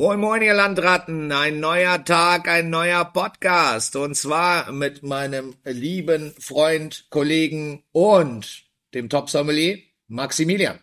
[0.00, 6.32] Moin Moin ihr Landratten, ein neuer Tag, ein neuer Podcast und zwar mit meinem lieben
[6.38, 9.76] Freund, Kollegen und dem Top-Sommelier
[10.08, 10.78] Maximilian.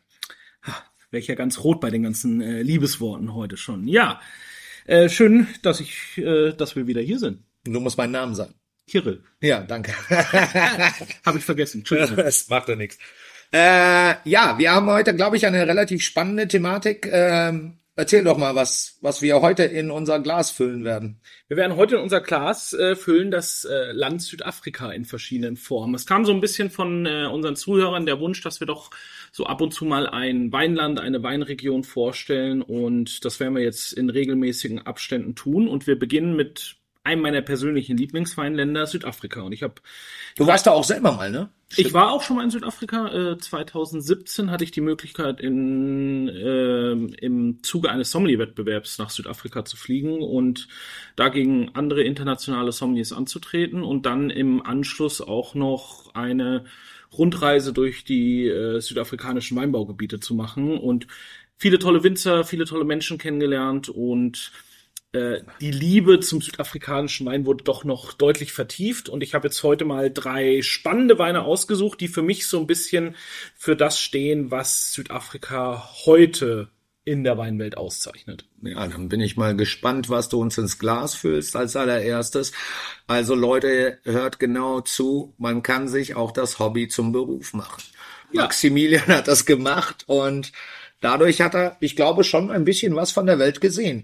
[1.09, 3.88] Wäre ich ja ganz rot bei den ganzen äh, Liebesworten heute schon.
[3.88, 4.21] Ja,
[4.85, 7.39] äh, schön, dass ich, äh, dass wir wieder hier sind.
[7.63, 8.54] Du musst meinen Namen sagen.
[8.88, 9.23] Kirill.
[9.41, 9.93] Ja, danke.
[11.25, 11.79] Habe ich vergessen.
[11.79, 12.18] Entschuldigung.
[12.18, 12.99] das macht ja nichts.
[13.52, 17.09] Äh, ja, wir haben heute, glaube ich, eine relativ spannende Thematik.
[17.11, 21.19] Ähm, erzähl doch mal, was, was wir heute in unser Glas füllen werden.
[21.47, 25.96] Wir werden heute in unser Glas äh, füllen das äh, Land Südafrika in verschiedenen Formen.
[25.96, 28.92] Es kam so ein bisschen von äh, unseren Zuhörern der Wunsch, dass wir doch
[29.32, 33.92] so ab und zu mal ein Weinland, eine Weinregion vorstellen und das werden wir jetzt
[33.94, 36.77] in regelmäßigen Abständen tun und wir beginnen mit
[37.08, 39.42] einem meiner persönlichen Lieblingsweinländer, Südafrika.
[39.42, 39.75] Und ich habe.
[40.36, 41.50] Du warst da auch selber mal, ne?
[41.75, 43.31] Ich war auch schon mal in Südafrika.
[43.34, 49.75] Äh, 2017 hatte ich die Möglichkeit, in, äh, im Zuge eines Sommelier-Wettbewerbs nach Südafrika zu
[49.78, 50.67] fliegen und
[51.16, 56.66] da gegen andere internationale Sommeliers anzutreten und dann im Anschluss auch noch eine
[57.18, 61.08] Rundreise durch die äh, südafrikanischen Weinbaugebiete zu machen und
[61.58, 64.52] viele tolle Winzer, viele tolle Menschen kennengelernt und
[65.13, 69.63] äh, die Liebe zum südafrikanischen Wein wurde doch noch deutlich vertieft und ich habe jetzt
[69.63, 73.16] heute mal drei spannende Weine ausgesucht, die für mich so ein bisschen
[73.55, 76.69] für das stehen, was Südafrika heute
[77.08, 78.44] in der Weinwelt auszeichnet.
[78.61, 82.52] Ja, dann bin ich mal gespannt, was du uns ins Glas füllst als allererstes.
[83.08, 87.81] Also Leute, hört genau zu, man kann sich auch das Hobby zum Beruf machen.
[88.33, 88.41] Ja.
[88.41, 90.52] Maximilian hat das gemacht und
[91.00, 94.03] dadurch hat er, ich glaube, schon ein bisschen was von der Welt gesehen.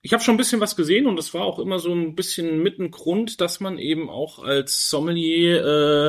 [0.00, 2.62] Ich habe schon ein bisschen was gesehen und es war auch immer so ein bisschen
[2.62, 5.64] mit ein Grund, dass man eben auch als Sommelier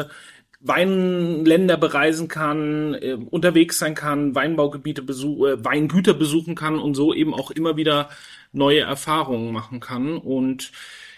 [0.09, 0.14] äh,
[0.62, 7.14] Weinländer bereisen kann, äh, unterwegs sein kann, Weinbaugebiete besuchen, äh, Weingüter besuchen kann und so
[7.14, 8.10] eben auch immer wieder
[8.52, 10.17] neue Erfahrungen machen kann.
[10.17, 10.72] Und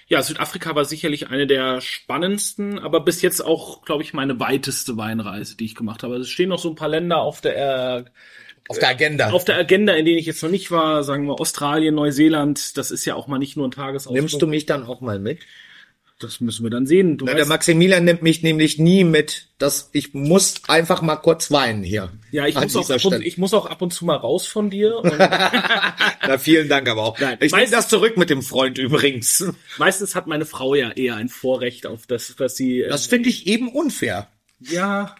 [0.08, 4.98] ja, Südafrika war sicherlich eine der spannendsten, aber bis jetzt auch, glaube ich, meine weiteste
[4.98, 6.14] Weinreise, die ich gemacht habe.
[6.14, 8.06] Also es stehen noch so ein paar Länder auf der
[8.72, 9.30] auf der Agenda.
[9.32, 12.92] Auf der Agenda, in denen ich jetzt noch nicht war, sagen wir Australien, Neuseeland, das
[12.92, 14.16] ist ja auch mal nicht nur ein Tagesausflug.
[14.16, 15.40] Nimmst du mich dann auch mal mit?
[16.20, 17.18] Das müssen wir dann sehen.
[17.24, 19.48] Na, der Maximilian nimmt mich nämlich nie mit.
[19.58, 22.12] Das, ich muss einfach mal kurz weinen hier.
[22.32, 24.70] Ja, ich muss, auch ab und, ich muss auch ab und zu mal raus von
[24.70, 25.02] dir.
[26.22, 27.20] Na, vielen Dank aber auch.
[27.20, 29.46] Nein, ich nehme das zurück mit dem Freund übrigens.
[29.80, 32.82] Meistens hat meine Frau ja eher ein Vorrecht auf das, was sie.
[32.82, 34.28] Äh, das finde ich eben unfair.
[34.60, 35.16] Ja,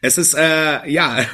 [0.00, 1.24] es ist äh, ja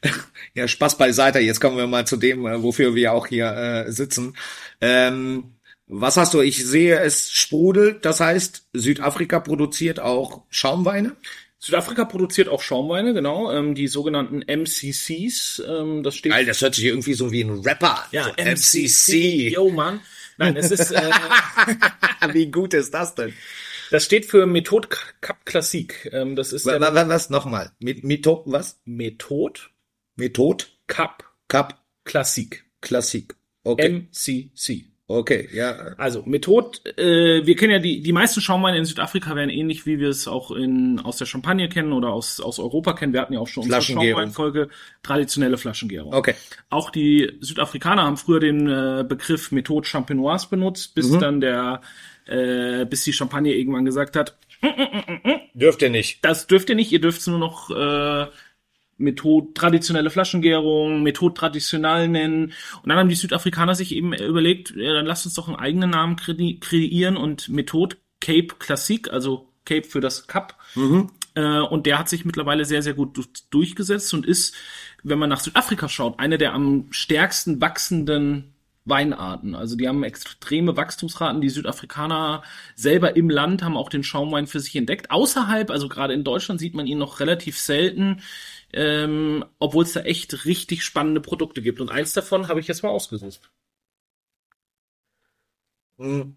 [0.54, 1.38] ja Spaß beiseite.
[1.40, 3.46] Jetzt kommen wir mal zu dem, äh, wofür wir auch hier
[3.86, 4.36] äh, sitzen.
[4.80, 5.54] Ähm,
[5.86, 6.40] was hast du?
[6.40, 8.04] Ich sehe, es sprudelt.
[8.04, 11.16] Das heißt, Südafrika produziert auch Schaumweine.
[11.58, 15.62] Südafrika produziert auch Schaumweine, genau, ähm, die sogenannten MCCs.
[15.64, 16.32] Ähm, das steht.
[16.32, 18.04] Alter, das hört sich irgendwie so wie ein Rapper.
[18.10, 18.84] Ja, so MCC.
[18.84, 19.52] MCC.
[19.52, 20.00] Yo, Mann.
[20.38, 20.90] Nein, es ist.
[20.90, 21.10] Äh,
[22.32, 23.32] wie gut ist das denn?
[23.92, 24.88] Das steht für Methode
[25.20, 26.08] Cup Classique.
[26.12, 27.72] Ähm, das ist was, was, was nochmal?
[27.78, 28.80] Methode was?
[28.86, 29.60] Methode.
[30.16, 32.64] Methode Cup Cup Classique.
[32.80, 33.36] Classique.
[33.64, 34.06] Okay.
[34.10, 34.86] MCC.
[35.08, 35.72] Okay, ja.
[35.98, 39.98] Also Methode, äh, wir kennen ja die, die meisten Schaumweine in Südafrika werden ähnlich, wie
[39.98, 43.12] wir es auch in, aus der Champagne kennen oder aus, aus Europa kennen.
[43.12, 44.70] Wir hatten ja auch schon unsere Schaumweinfolge,
[45.02, 46.14] traditionelle Flaschengärung.
[46.14, 46.34] Okay.
[46.70, 51.20] Auch die Südafrikaner haben früher den äh, Begriff Methode Champenoise benutzt, bis mhm.
[51.20, 51.82] dann der
[52.26, 54.36] äh, bis die Champagne irgendwann gesagt hat,
[55.54, 56.24] dürft ihr nicht.
[56.24, 58.26] Das dürft ihr nicht, ihr dürft nur noch äh,
[58.98, 62.52] Methode traditionelle Flaschengärung, Methode traditionell nennen.
[62.82, 65.90] Und dann haben die Südafrikaner sich eben überlegt, ja, dann lasst uns doch einen eigenen
[65.90, 70.56] Namen kre kreieren und Methode Cape Classique, also Cape für das Cup.
[70.74, 71.10] Mhm.
[71.34, 73.18] Äh, und der hat sich mittlerweile sehr, sehr gut
[73.50, 74.54] durchgesetzt und ist,
[75.02, 78.52] wenn man nach Südafrika schaut, eine der am stärksten wachsenden
[78.84, 79.54] Weinarten.
[79.54, 81.40] Also die haben extreme Wachstumsraten.
[81.40, 82.42] Die Südafrikaner
[82.74, 85.10] selber im Land haben auch den Schaumwein für sich entdeckt.
[85.10, 88.22] Außerhalb, also gerade in Deutschland sieht man ihn noch relativ selten,
[88.72, 91.80] ähm, obwohl es da echt richtig spannende Produkte gibt.
[91.80, 93.50] Und eins davon habe ich jetzt mal ausgesucht.
[95.98, 96.36] Hm.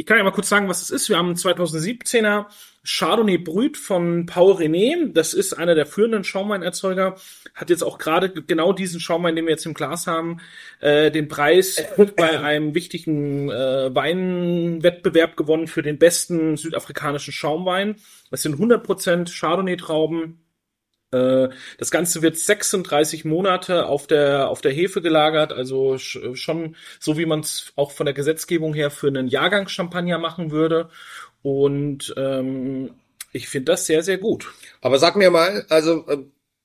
[0.00, 1.08] Ich kann ja mal kurz sagen, was es ist.
[1.08, 2.46] Wir haben einen 2017er
[2.84, 5.12] Chardonnay Brut von Paul René.
[5.12, 7.16] Das ist einer der führenden Schaumweinerzeuger.
[7.52, 10.38] Hat jetzt auch gerade genau diesen Schaumwein, den wir jetzt im Glas haben,
[10.78, 11.82] äh, den Preis
[12.16, 17.96] bei einem wichtigen äh, Weinwettbewerb gewonnen für den besten südafrikanischen Schaumwein.
[18.30, 20.38] Das sind 100% Chardonnay-Trauben
[21.10, 27.24] das Ganze wird 36 Monate auf der, auf der Hefe gelagert, also schon so, wie
[27.24, 30.90] man es auch von der Gesetzgebung her für einen Jahrgang Champagner machen würde.
[31.42, 32.90] Und ähm,
[33.32, 34.52] ich finde das sehr, sehr gut.
[34.80, 36.18] Aber sag mir mal, also äh,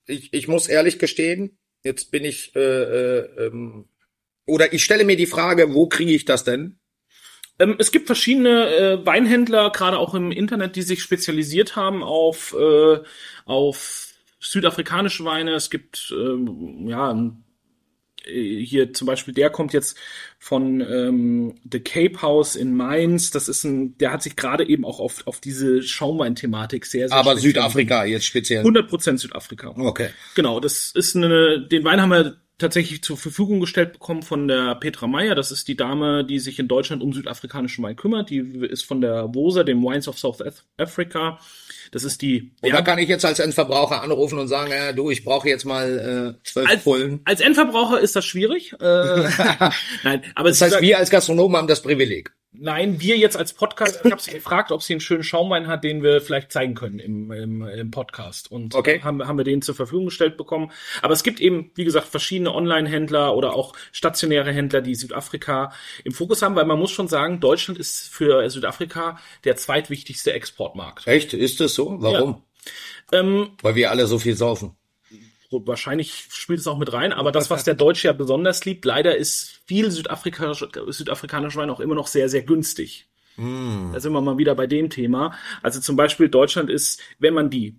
[0.08, 3.86] ich, ich muss ehrlich gestehen, jetzt bin ich, äh, äh, ähm,
[4.46, 6.80] oder ich stelle mir die Frage, wo kriege ich das denn?
[7.60, 12.56] Ähm, es gibt verschiedene äh, Weinhändler, gerade auch im Internet, die sich spezialisiert haben auf,
[12.58, 13.00] äh,
[13.46, 14.13] auf
[14.44, 15.54] südafrikanische Weine.
[15.54, 17.14] Es gibt ähm, ja
[18.26, 19.98] äh, hier zum Beispiel, der kommt jetzt
[20.40, 23.32] von ähm, The Cape House in Mainz.
[23.32, 27.18] Das ist ein, der hat sich gerade eben auch auf, auf diese Schaumwein-Thematik sehr, sehr
[27.18, 28.60] Aber Südafrika jetzt speziell.
[28.60, 29.74] 100 Prozent Südafrika.
[29.78, 30.10] Okay.
[30.36, 34.76] Genau, das ist eine, den Wein haben wir tatsächlich zur Verfügung gestellt bekommen von der
[34.76, 35.36] Petra Meyer.
[35.36, 38.30] Das ist die Dame, die sich in Deutschland um südafrikanischen Wein kümmert.
[38.30, 40.40] Die ist von der WOSA, dem Wines of South
[40.78, 41.40] Africa.
[41.92, 42.54] Das ist die.
[42.62, 45.66] Und da kann ich jetzt als Endverbraucher anrufen und sagen, ja, du, ich brauche jetzt
[45.66, 47.22] mal äh, zwölf als, Pullen.
[47.26, 48.74] Als Endverbraucher ist das schwierig.
[48.74, 48.76] Äh,
[50.04, 52.34] nein, aber das heißt, wir als Gastronomen haben das Privileg.
[52.56, 55.84] Nein, wir jetzt als Podcast, ich habe sie gefragt, ob sie einen schönen Schaumwein hat,
[55.84, 58.52] den wir vielleicht zeigen können im, im, im Podcast.
[58.52, 59.02] Und okay.
[59.02, 60.72] haben, haben wir den zur Verfügung gestellt bekommen.
[61.02, 65.74] Aber es gibt eben, wie gesagt, verschiedene Online-Händler oder auch stationäre Händler, die Südafrika
[66.04, 71.08] im Fokus haben, weil man muss schon sagen, Deutschland ist für Südafrika der zweitwichtigste Exportmarkt.
[71.08, 71.34] Echt?
[71.34, 71.96] Ist das so?
[72.02, 72.44] Warum?
[73.12, 73.20] Ja.
[73.20, 74.76] Ähm, weil wir alle so viel saufen
[75.66, 79.16] wahrscheinlich spielt es auch mit rein, aber das, was der Deutsche ja besonders liebt, leider
[79.16, 83.08] ist viel südafrikanischer südafrikanischer Wein auch immer noch sehr, sehr günstig.
[83.38, 83.94] Mm.
[83.94, 85.34] Da sind wir mal wieder bei dem Thema.
[85.62, 87.78] Also zum Beispiel Deutschland ist, wenn man die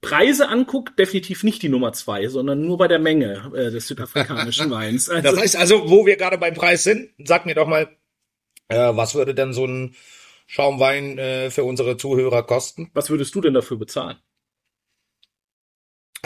[0.00, 4.70] Preise anguckt, definitiv nicht die Nummer zwei, sondern nur bei der Menge äh, des südafrikanischen
[4.70, 5.08] Weins.
[5.08, 7.88] Also, das heißt also, wo wir gerade beim Preis sind, sag mir doch mal,
[8.68, 9.94] äh, was würde denn so ein
[10.46, 12.90] Schaumwein äh, für unsere Zuhörer kosten?
[12.94, 14.16] Was würdest du denn dafür bezahlen?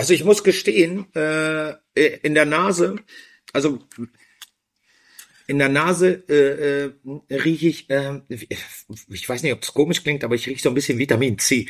[0.00, 1.74] Also ich muss gestehen, äh,
[2.22, 2.96] in der Nase,
[3.52, 3.80] also
[5.46, 10.24] in der Nase äh, äh, rieche ich, äh, ich weiß nicht, ob es komisch klingt,
[10.24, 11.66] aber ich rieche so ein bisschen Vitamin C.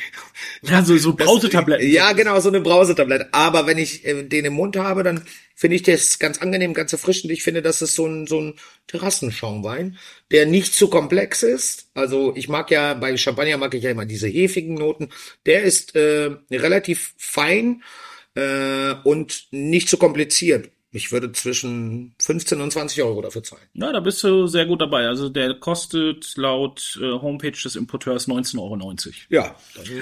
[0.61, 1.91] Ja, so, so Brausetabletten.
[1.91, 3.33] Ja, genau, so eine Brausetablette.
[3.33, 6.93] Aber wenn ich äh, den im Mund habe, dann finde ich das ganz angenehm, ganz
[6.93, 7.33] erfrischend.
[7.33, 8.53] Ich finde, das ist so ein, so ein
[8.87, 9.97] Terrassenschaumwein,
[10.31, 11.89] der nicht zu komplex ist.
[11.95, 15.09] Also ich mag ja, bei Champagner mag ich ja immer diese hefigen Noten.
[15.45, 17.83] Der ist äh, relativ fein
[18.35, 20.69] äh, und nicht zu kompliziert.
[20.93, 23.63] Ich würde zwischen 15 und 20 Euro dafür zahlen.
[23.73, 25.07] Ja, da bist du sehr gut dabei.
[25.07, 28.91] Also der kostet laut äh, Homepage des Importeurs 19,90 Euro.
[29.29, 29.55] Ja.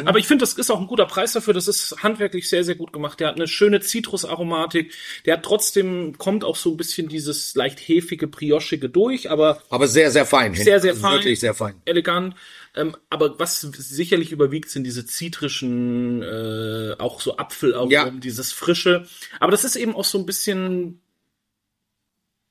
[0.06, 1.54] Aber ich finde, das ist auch ein guter Preis dafür.
[1.54, 3.20] Das ist handwerklich sehr, sehr gut gemacht.
[3.20, 4.92] Der hat eine schöne Zitrusaromatik.
[5.28, 9.62] Der hat trotzdem, kommt auch so ein bisschen dieses leicht hefige, briochige durch, aber.
[9.70, 10.56] Aber sehr, sehr fein.
[10.56, 11.20] Sehr, sehr fein.
[11.20, 11.76] Wirklich sehr fein.
[11.86, 12.34] Elegant.
[12.76, 18.10] Ähm, aber was sicherlich überwiegt, sind diese zitrischen, äh, auch so Apfel, auch Ja.
[18.10, 19.08] dieses Frische.
[19.40, 21.02] Aber das ist eben auch so ein bisschen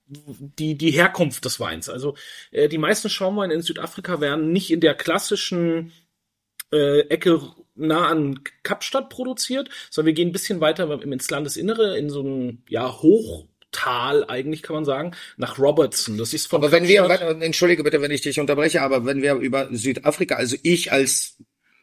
[0.08, 1.88] die, die Herkunft des Weins.
[1.88, 2.16] Also
[2.50, 5.92] äh, die meisten Schaumweine in Südafrika werden nicht in der klassischen
[6.72, 7.40] äh, Ecke
[7.74, 12.62] nah an Kapstadt produziert, sondern wir gehen ein bisschen weiter ins Landesinnere, in so ein
[12.68, 13.00] ja,
[13.68, 16.18] Hochtal eigentlich kann man sagen, nach Robertson.
[16.18, 19.22] Das ist von Aber wenn wir, Kapstadt- entschuldige bitte, wenn ich dich unterbreche, aber wenn
[19.22, 21.36] wir über Südafrika, also ich als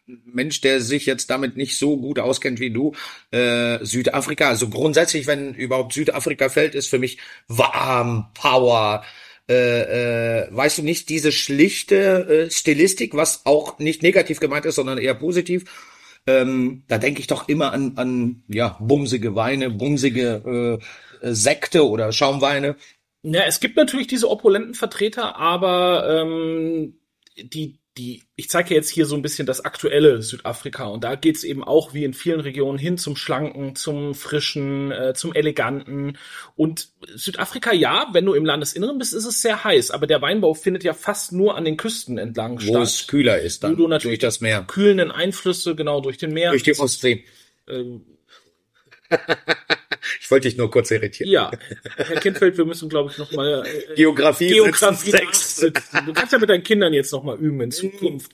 [0.07, 2.93] Mensch, der sich jetzt damit nicht so gut auskennt wie du,
[3.31, 7.17] äh, Südafrika, also grundsätzlich, wenn überhaupt Südafrika fällt, ist für mich
[7.47, 9.03] warm, Power,
[9.49, 14.75] äh, äh, weißt du nicht, diese schlichte äh, Stilistik, was auch nicht negativ gemeint ist,
[14.75, 15.65] sondern eher positiv.
[16.27, 20.79] Ähm, da denke ich doch immer an, an ja, bumsige Weine, bumsige
[21.21, 22.75] äh, Sekte oder Schaumweine.
[23.21, 26.99] Ja, es gibt natürlich diese opulenten Vertreter, aber ähm,
[27.37, 31.45] die, die, ich zeige jetzt hier so ein bisschen das aktuelle Südafrika und da geht's
[31.45, 36.17] eben auch wie in vielen Regionen hin zum Schlanken, zum Frischen, äh, zum Eleganten.
[36.57, 40.53] Und Südafrika, ja, wenn du im Landesinneren bist, ist es sehr heiß, aber der Weinbau
[40.53, 43.07] findet ja fast nur an den Küsten entlang Wo es statt.
[43.09, 46.51] kühler ist dann Wo du natürlich durch das Meer, Kühlenden Einflüsse, genau, durch den Meer.
[46.51, 47.23] durch die Ostsee.
[47.69, 48.01] ähm,
[50.25, 51.29] Ich wollte dich nur kurz irritieren.
[51.29, 51.51] ja,
[51.97, 55.71] Herr Kindfeld, wir müssen, glaube ich, noch mal äh, Geografie, Geografie sitzen.
[56.03, 58.31] Du kannst ja mit deinen Kindern jetzt noch mal üben in Zukunft.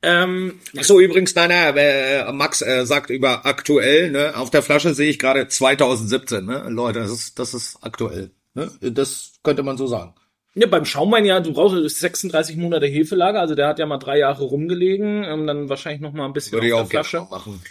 [0.00, 4.34] Ähm, Ach so, übrigens, nein, nein, äh, Max äh, sagt über aktuell, ne?
[4.34, 6.64] Auf der Flasche sehe ich gerade 2017, ne?
[6.70, 8.30] Leute, das ist, das ist aktuell.
[8.54, 8.70] Ne?
[8.80, 10.14] Das könnte man so sagen.
[10.54, 14.16] ja, beim Schaumwein ja, du brauchst 36 Monate Hefelager, also der hat ja mal drei
[14.16, 17.26] Jahre rumgelegen, ähm, dann wahrscheinlich noch mal ein bisschen Würde ich auf auch der gerne
[17.26, 17.30] Flasche.
[17.30, 17.62] machen.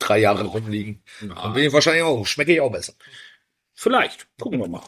[0.00, 1.02] Drei Jahre rumliegen.
[1.20, 2.94] Dann bin ich wahrscheinlich auch, schmecke ich auch besser.
[3.74, 4.82] Vielleicht, gucken wir mal.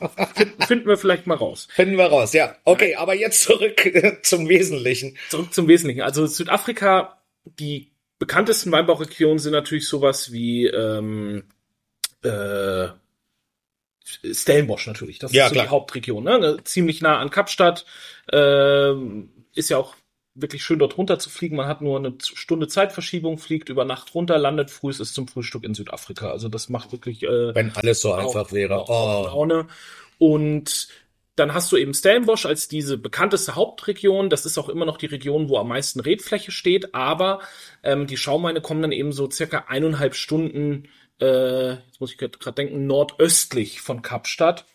[0.67, 1.69] Finden, wir vielleicht mal raus.
[1.75, 2.57] Finden wir raus, ja.
[2.65, 3.81] Okay, aber jetzt zurück
[4.23, 5.17] zum Wesentlichen.
[5.31, 6.03] Zurück zum Wesentlichen.
[6.03, 11.45] Also Südafrika, die bekanntesten Weinbauregionen sind natürlich sowas wie ähm,
[12.23, 12.89] äh,
[14.33, 15.19] Stellenbosch natürlich.
[15.19, 15.65] Das Ja, ist so klar.
[15.67, 16.25] die Hauptregion.
[16.25, 16.59] Ne?
[16.65, 17.87] Ziemlich nah an Kapstadt.
[18.33, 19.95] Ähm, ist ja auch
[20.35, 21.57] wirklich schön dort runter zu fliegen.
[21.57, 25.65] Man hat nur eine Stunde Zeitverschiebung, fliegt über Nacht runter, landet früh, ist zum Frühstück
[25.65, 26.31] in Südafrika.
[26.31, 28.85] Also das macht wirklich äh, Wenn alles so einfach wäre.
[28.89, 29.25] Oh.
[29.27, 29.67] Laune.
[30.19, 30.89] Und
[31.37, 34.31] dann hast du eben Stellenbosch als diese bekannteste Hauptregion.
[34.31, 36.95] Das ist auch immer noch die Region, wo am meisten Rebfläche steht.
[36.95, 37.41] Aber
[37.83, 40.89] ähm, die Schaumweine kommen dann eben so circa eineinhalb Stunden,
[41.21, 44.67] äh, jetzt muss ich gerade denken, nordöstlich von Kapstadt.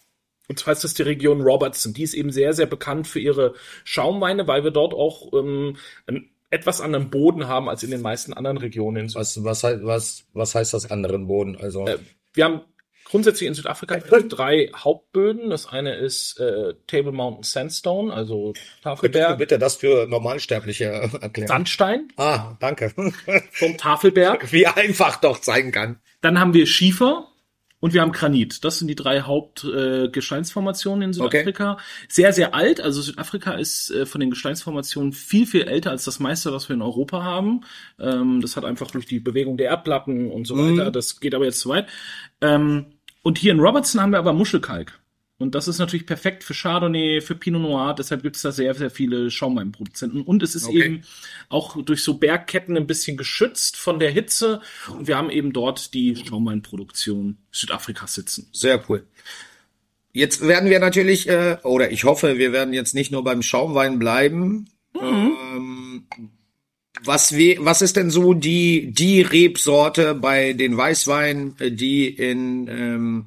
[0.49, 1.93] Und zwar ist das die Region Robertson.
[1.93, 5.75] Die ist eben sehr, sehr bekannt für ihre Schaumweine, weil wir dort auch ähm,
[6.07, 9.13] einen etwas anderen Boden haben als in den meisten anderen Regionen.
[9.13, 11.57] Was, was, was, was heißt das anderen Boden?
[11.57, 11.97] Also, Äh,
[12.33, 12.61] wir haben
[13.03, 15.49] grundsätzlich in Südafrika drei Hauptböden.
[15.49, 20.85] Das eine ist äh, Table Mountain Sandstone, also Könntest du Tafelberg, bitte das für Normalsterbliche
[20.85, 21.47] erklären?
[21.47, 22.93] Sandstein Ah, danke.
[23.51, 24.51] vom Tafelberg.
[24.53, 25.99] Wie einfach doch sein kann.
[26.21, 27.27] Dann haben wir Schiefer
[27.79, 28.63] und wir haben Granit.
[28.63, 31.77] Das sind die drei Hauptgesteinsformationen äh, in Südafrika.
[32.09, 32.81] Sehr, sehr alt.
[32.81, 36.75] Also Südafrika ist äh, von den Gesteinsformationen viel, viel älter als das meiste, was wir
[36.75, 37.61] in Europa haben.
[37.99, 40.91] Ähm, das hat einfach durch die Bewegung der Erdplatten und so weiter.
[40.91, 41.87] Das geht aber jetzt zu weit.
[42.41, 42.87] Ähm,
[43.21, 44.99] und hier in Robertson haben wir aber Muschelkalk.
[45.39, 47.93] Und das ist natürlich perfekt für Chardonnay, für Pinot Noir.
[47.93, 50.21] Deshalb gibt es da sehr, sehr viele Schaumweinproduzenten.
[50.23, 50.83] Und es ist Okay.
[50.83, 51.01] eben
[51.49, 54.61] auch durch so Bergketten ein bisschen geschützt von der Hitze.
[54.89, 58.49] Und wir haben eben dort die Schaumweinproduktion Südafrikas sitzen.
[58.51, 59.05] Sehr cool.
[60.11, 63.99] Jetzt werden wir natürlich, äh, oder ich hoffe, wir werden jetzt nicht nur beim Schaumwein
[63.99, 64.67] bleiben.
[64.99, 66.07] Ähm,
[67.03, 73.25] was, we, was ist denn so die, die Rebsorte bei den Weißweinen, die in, ähm,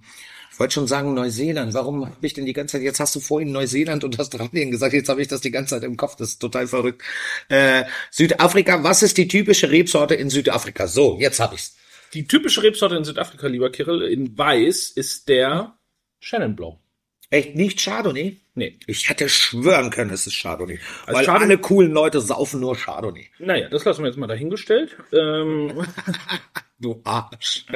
[0.61, 1.75] wollte schon sagen Neuseeland.
[1.75, 4.93] Warum habe ich denn die ganze Zeit, jetzt hast du vorhin Neuseeland und Australien gesagt,
[4.93, 7.03] jetzt habe ich das die ganze Zeit im Kopf, das ist total verrückt.
[7.49, 10.87] Äh, Südafrika, was ist die typische Rebsorte in Südafrika?
[10.87, 11.77] So, jetzt habe ich's.
[12.15, 15.75] Die typische Rebsorte in Südafrika, lieber Kirill, in Weiß ist der
[16.21, 16.79] Shannon Blow.
[17.31, 18.37] Echt nicht Chardonnay?
[18.57, 18.77] Nee.
[18.89, 20.81] Ich hätte schwören können, es ist Chardonnay.
[21.07, 23.29] Also Weil Chardonnay- alle coolen Leute saufen nur Chardonnay.
[23.39, 24.97] Naja, das lassen wir jetzt mal dahingestellt.
[25.13, 25.87] Ähm,
[26.81, 27.67] Du Arsch.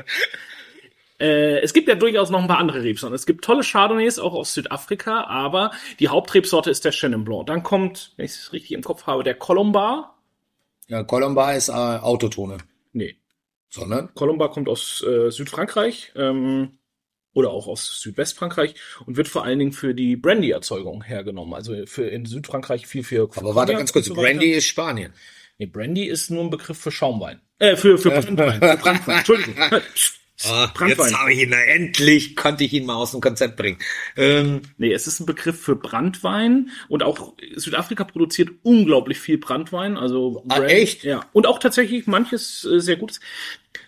[1.21, 3.15] Äh, es gibt ja durchaus noch ein paar andere Rebsorten.
[3.15, 7.47] Es gibt tolle Chardonnays, auch aus Südafrika, aber die Hauptrebsorte ist der Chenin Blanc.
[7.47, 10.19] Dann kommt, wenn ich es richtig im Kopf habe, der Colombar.
[10.89, 12.59] Ja, Colombar ist äh, Autotone.
[12.93, 13.17] Nee,
[13.69, 14.15] Sondern?
[14.15, 16.79] Colombar kommt aus äh, Südfrankreich ähm,
[17.33, 18.75] oder auch aus Südwestfrankreich
[19.07, 21.55] und wird vor allen Dingen für die Brandy-Erzeugung hergenommen.
[21.55, 23.29] Also für in Südfrankreich viel für.
[23.37, 24.15] Aber warte ganz kurz, so.
[24.15, 25.13] Brandy ist Spanien.
[25.59, 27.41] Nee, Brandy ist nur ein Begriff für Schaumwein.
[27.59, 27.99] Äh, für.
[27.99, 28.61] Für Brandwein.
[29.17, 29.55] Entschuldigung.
[30.43, 30.89] Brandwein.
[30.89, 33.79] jetzt habe ich ihn, na, endlich konnte ich ihn mal aus dem Konzept bringen.
[34.17, 39.97] Ähm, Nee, es ist ein Begriff für Brandwein und auch Südafrika produziert unglaublich viel Brandwein,
[39.97, 41.05] also Ah, Brand- echt?
[41.05, 43.21] Ja, und auch tatsächlich manches äh, sehr gutes.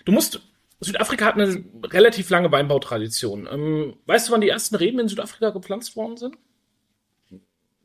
[0.05, 0.41] Du musst
[0.81, 3.49] Südafrika hat eine relativ lange Weinbautradition.
[3.51, 6.37] Ähm, weißt du, wann die ersten Reben in Südafrika gepflanzt worden sind?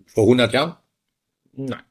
[0.08, 0.76] vor 100 Jahren?
[1.54, 1.82] Nein.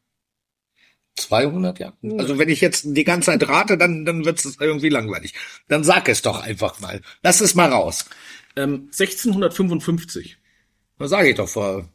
[1.20, 2.20] 200 Jahren?
[2.20, 5.34] Also wenn ich jetzt die ganze Zeit rate, dann, dann wird es irgendwie langweilig.
[5.68, 7.00] Dann sag es doch einfach mal.
[7.22, 8.06] Lass es mal raus.
[8.56, 10.38] Ähm, 1655.
[10.98, 11.88] Da sage ich doch vor.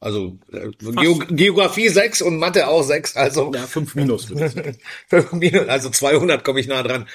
[0.00, 0.68] Also äh,
[1.00, 4.28] Geo Geografie 6 und Mathe auch 6, also Ja, 5 minus.
[4.28, 5.70] würde ich sagen.
[5.70, 7.06] also 200 komme ich nah dran.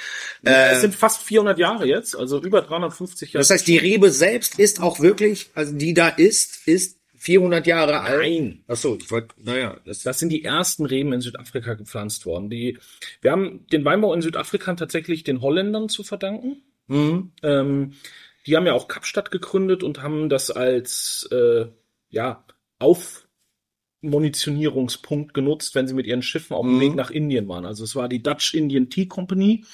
[0.42, 3.42] es sind fast 400 Jahre jetzt, also über 350 Jahre.
[3.42, 8.00] Das heißt, die Rebe selbst ist auch wirklich, also die da ist, ist 400 Jahre
[8.02, 8.22] alt.
[8.22, 8.64] Nein.
[8.68, 12.50] Ach so, ich wollte, naja, das, Das sind die ersten Reben in Südafrika gepflanzt worden.
[12.50, 12.78] Die,
[13.22, 16.64] wir haben den Weinbau in Südafrika tatsächlich den Holländern zu verdanken.
[16.88, 17.32] mhm.
[17.44, 17.94] Ähm,
[18.48, 21.66] die haben ja auch Kapstadt gegründet und haben das als äh,
[22.10, 22.44] ja,
[24.02, 26.82] Aufmunitionierungspunkt genutzt, wenn sie mit ihren Schiffen auf dem Mhm.
[26.82, 27.66] Weg nach Indien waren.
[27.66, 29.66] Also es war die Dutch Indian Tea Company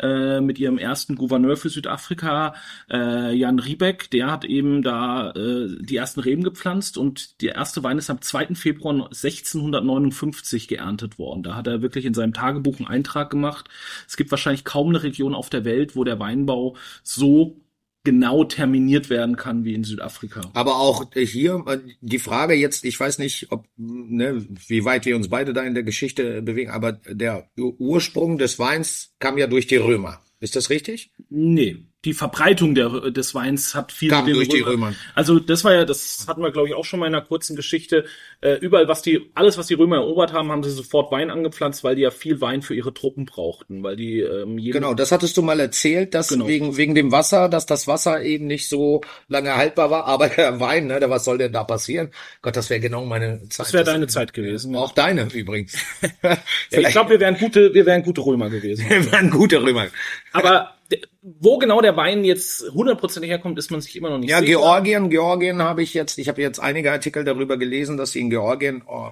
[0.00, 2.54] äh, mit ihrem ersten Gouverneur für Südafrika,
[2.90, 7.82] äh, Jan Riebeck, der hat eben da äh, die ersten Reben gepflanzt und der erste
[7.82, 8.54] Wein ist am 2.
[8.54, 11.42] Februar 1659 geerntet worden.
[11.42, 13.68] Da hat er wirklich in seinem Tagebuch einen Eintrag gemacht.
[14.08, 17.60] Es gibt wahrscheinlich kaum eine Region auf der Welt, wo der Weinbau so
[18.04, 20.50] genau terminiert werden kann wie in Südafrika.
[20.54, 25.16] Aber auch hier äh, die Frage jetzt, ich weiß nicht, ob ne, wie weit wir
[25.16, 29.66] uns beide da in der Geschichte bewegen, aber der Ursprung des Weins kam ja durch
[29.66, 30.20] die Römer.
[30.40, 31.12] Ist das richtig?
[31.28, 34.94] Nee, die Verbreitung der, des Weins hat viel Kam mit den durch die Römer.
[35.14, 37.56] Also das war ja, das hatten wir glaube ich auch schon mal in einer kurzen
[37.56, 38.06] Geschichte.
[38.40, 41.84] Äh, überall, was die, alles was die Römer erobert haben, haben sie sofort Wein angepflanzt,
[41.84, 45.36] weil die ja viel Wein für ihre Truppen brauchten, weil die ähm, Genau, das hattest
[45.36, 46.46] du mal erzählt, dass Genau.
[46.46, 50.58] wegen, wegen dem Wasser, dass das Wasser eben nicht so lange haltbar war, aber der
[50.58, 52.10] Wein, ne, was soll denn da passieren?
[52.40, 53.66] Gott, das wäre genau meine Zeit.
[53.66, 54.74] das wäre deine Zeit gewesen.
[54.74, 55.76] Auch deine übrigens.
[56.70, 58.88] Ja, ich glaube, wir wären gute, wir wären gute Römer gewesen.
[58.88, 59.88] wir waren gute Römer.
[60.32, 60.74] Aber
[61.22, 64.58] wo genau der Wein jetzt hundertprozentig herkommt, ist man sich immer noch nicht Ja, sicher.
[64.58, 68.30] Georgien, Georgien habe ich jetzt, ich habe jetzt einige Artikel darüber gelesen, dass sie in
[68.30, 69.10] Georgien, oh,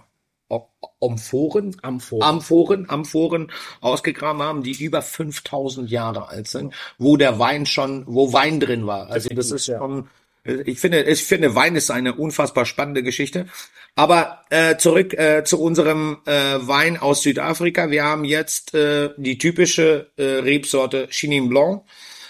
[1.01, 2.23] Amphoren, Amphoren.
[2.23, 8.33] Amphoren, Amphoren ausgegraben haben, die über 5000 Jahre alt sind, wo der Wein schon, wo
[8.33, 9.11] Wein drin war.
[9.11, 10.09] Also das ist schon,
[10.67, 13.47] ich finde, ich finde, Wein ist eine unfassbar spannende Geschichte.
[13.95, 17.91] Aber äh, zurück äh, zu unserem äh, Wein aus Südafrika.
[17.91, 21.83] Wir haben jetzt äh, die typische äh, Rebsorte Chenin Blanc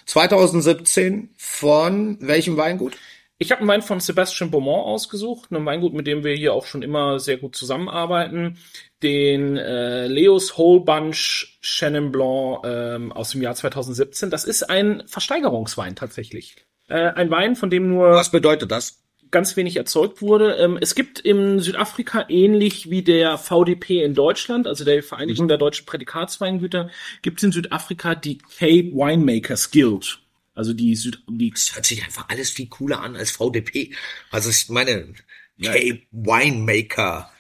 [0.07, 2.97] 2017 von welchem Weingut?
[3.41, 6.67] Ich habe einen Wein von Sebastian Beaumont ausgesucht, ein Weingut, mit dem wir hier auch
[6.67, 8.59] schon immer sehr gut zusammenarbeiten.
[9.03, 14.31] Den äh, Leos Whole Bunch Chenin Blanc ähm, aus dem Jahr 2017.
[14.31, 16.57] Das ist ein Versteigerungswein tatsächlich.
[16.89, 19.03] Äh, ein Wein, von dem nur Was bedeutet das?
[19.31, 20.55] ganz wenig erzeugt wurde.
[20.55, 25.59] Ähm, es gibt in Südafrika ähnlich wie der VDP in Deutschland, also der Vereinigung der
[25.59, 26.91] deutschen Prädikatsweingüter,
[27.23, 30.21] gibt es in Südafrika die Cape Winemakers Guild.
[30.55, 33.95] Also die Süd die Das hört sich einfach alles viel cooler an als VDP.
[34.31, 35.15] Also ich meine,
[35.63, 37.31] Cape Winemaker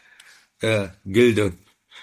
[0.60, 1.54] äh, Gilde.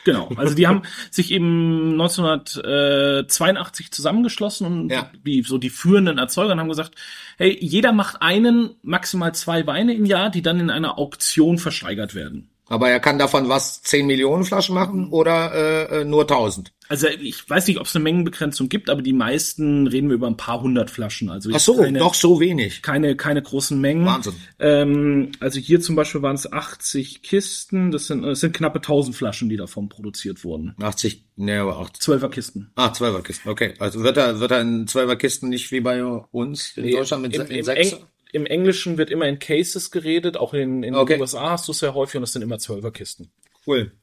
[0.05, 5.09] Genau, also die haben sich eben 1982 zusammengeschlossen und Ja.
[5.23, 6.91] wie so die führenden Erzeuger und haben gesagt,
[7.37, 12.13] hey, jeder macht einen, maximal zwei Weine im Jahr, die dann in einer Auktion versteigert
[12.15, 12.49] werden.
[12.67, 15.53] Aber er kann davon was 10 Millionen Flaschen machen oder
[15.91, 16.71] äh, äh, nur 1000?
[16.87, 20.27] Also ich weiß nicht, ob es eine Mengenbegrenzung gibt, aber die meisten reden wir über
[20.27, 21.29] ein paar hundert Flaschen.
[21.31, 22.81] Also Ach so, keine, doch so wenig.
[22.83, 24.05] keine, keine großen Mengen.
[24.05, 24.33] Wahnsinn.
[24.59, 29.15] Ähm, also hier zum Beispiel waren es 80 Kisten, das sind, das sind knappe 1000
[29.15, 30.75] Flaschen, die davon produziert wurden.
[30.79, 31.89] 80, ne, aber auch.
[31.91, 32.71] Zwölfer Kisten.
[32.75, 33.73] Ah, Zwölferkisten, okay.
[33.79, 37.41] Also wird er, wird er in Zwölferkisten nicht wie bei uns in Deutschland mit Im,
[37.47, 37.91] se- in im, sechs?
[37.93, 37.99] Eng,
[38.35, 41.13] Im Englischen wird immer in Cases geredet, auch in, in Okay.
[41.13, 43.31] den USA hast du es sehr häufig und das sind immer Zwölferkisten.
[43.65, 43.93] Cool.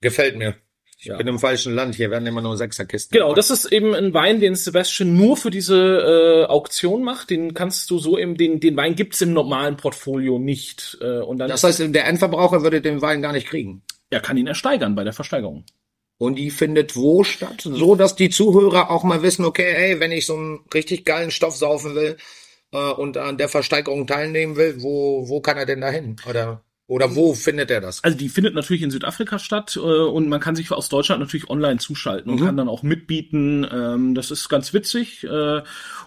[0.00, 0.56] Gefällt mir.
[0.98, 1.16] Ich Ja.
[1.18, 1.94] bin im falschen Land.
[1.96, 3.12] Hier werden immer nur Sechserkisten.
[3.12, 7.28] Genau, das ist eben ein Wein, den Sebastian nur für diese äh, Auktion macht.
[7.30, 10.96] Den kannst du so im, den, den Wein gibt's im normalen Portfolio nicht.
[11.02, 13.82] Äh, und dann Das heißt, der Endverbraucher würde den Wein gar nicht kriegen.
[14.10, 15.64] er kann ihn ersteigern bei der Versteigerung.
[16.18, 17.62] Und die findet wo statt?
[17.62, 21.30] So, dass die Zuhörer auch mal wissen, okay, ey, wenn ich so einen richtig geilen
[21.32, 22.16] Stoff saufen will
[22.72, 26.16] äh, und an der Versteigerung teilnehmen will, wo, wo kann er denn da hin?
[26.28, 28.02] Oder, oder wo findet er das?
[28.02, 31.48] Also die findet natürlich in Südafrika statt äh, und man kann sich aus Deutschland natürlich
[31.48, 33.66] online zuschalten und kann dann auch mitbieten.
[33.70, 35.62] Ähm, das ist ganz witzig äh,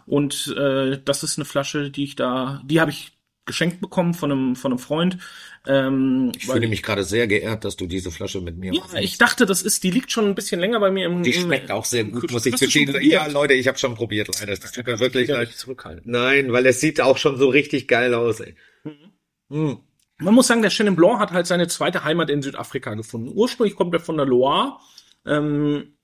[0.06, 3.15] und äh, das ist eine Flasche, die ich da, die habe ich
[3.46, 5.18] geschenkt bekommen von einem von einem Freund.
[5.68, 9.18] Ähm, Ich fühle mich gerade sehr geehrt, dass du diese Flasche mit mir ja, ich
[9.18, 11.24] dachte, das ist, die liegt schon ein bisschen länger bei mir im.
[11.24, 12.96] Die schmeckt auch sehr gut, muss ich zugeben.
[13.02, 14.56] Ja, Leute, ich habe schon probiert, leider.
[14.56, 15.50] Das tut mir wirklich leid.
[16.04, 18.56] Nein, weil es sieht auch schon so richtig geil aus, ey.
[19.50, 19.80] Hm.
[20.18, 23.32] Man muss sagen, der Chenin Blanc hat halt seine zweite Heimat in Südafrika gefunden.
[23.34, 24.78] Ursprünglich kommt er von der Loire.
[25.26, 25.96] Ähm,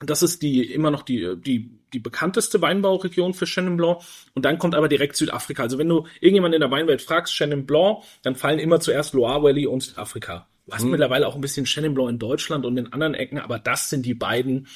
[0.00, 4.02] das ist die immer noch die, die, die bekannteste Weinbauregion für Chenin Blanc.
[4.34, 5.62] Und dann kommt aber direkt Südafrika.
[5.62, 9.42] Also wenn du irgendjemand in der Weinwelt fragst, Chenin Blanc, dann fallen immer zuerst Loire
[9.42, 10.48] Valley und Südafrika.
[10.66, 13.58] Du hast mittlerweile auch ein bisschen Chenin Blanc in Deutschland und in anderen Ecken, aber
[13.58, 14.66] das sind die beiden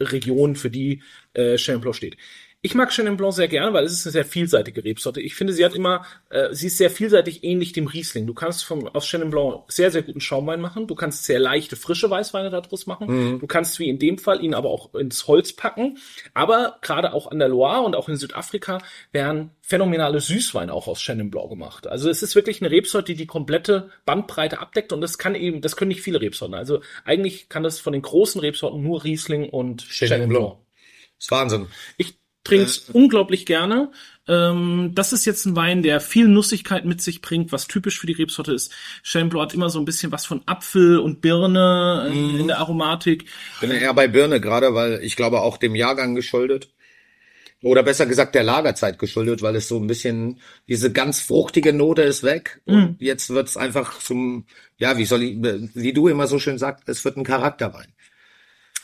[0.00, 1.02] Regionen, für die
[1.34, 2.16] äh, Chenin Blanc steht.
[2.60, 5.20] Ich mag Chenin Blanc sehr gerne, weil es ist eine sehr vielseitige Rebsorte.
[5.20, 8.26] Ich finde, sie hat immer, äh, sie ist sehr vielseitig ähnlich dem Riesling.
[8.26, 10.88] Du kannst vom, aus Chenin Blanc sehr, sehr guten Schaumwein machen.
[10.88, 13.38] Du kannst sehr leichte, frische Weißweine daraus machen.
[13.38, 15.98] Du kannst, wie in dem Fall, ihn aber auch ins Holz packen.
[16.34, 18.78] Aber gerade auch an der Loire und auch in Südafrika
[19.12, 21.86] werden phänomenale Süßweine auch aus Chenin Blanc gemacht.
[21.86, 25.60] Also es ist wirklich eine Rebsorte, die die komplette Bandbreite abdeckt und das kann eben,
[25.60, 26.56] das können nicht viele Rebsorten.
[26.56, 30.56] Also eigentlich kann das von den großen Rebsorten nur Riesling und Chenin Blanc.
[31.18, 31.68] ist Wahnsinn.
[31.98, 33.90] Ich trinke es unglaublich gerne.
[34.26, 38.06] Ähm, das ist jetzt ein Wein, der viel Nussigkeit mit sich bringt, was typisch für
[38.06, 38.74] die Rebsorte ist.
[39.12, 43.26] Blanc hat immer so ein bisschen was von Apfel und Birne äh, in der Aromatik.
[43.60, 46.68] Bin eher bei Birne gerade, weil ich glaube auch dem Jahrgang geschuldet.
[47.60, 52.02] Oder besser gesagt der Lagerzeit geschuldet, weil es so ein bisschen, diese ganz fruchtige Note
[52.02, 52.60] ist weg.
[52.66, 55.38] Und jetzt wird's einfach zum, ja, wie soll ich,
[55.74, 57.92] wie du immer so schön sagst, es wird ein Charakterwein.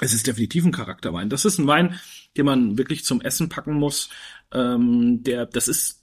[0.00, 1.30] Es ist definitiv ein Charakterwein.
[1.30, 1.98] Das ist ein Wein,
[2.36, 4.08] den man wirklich zum Essen packen muss.
[4.52, 6.00] Ähm, der, das ist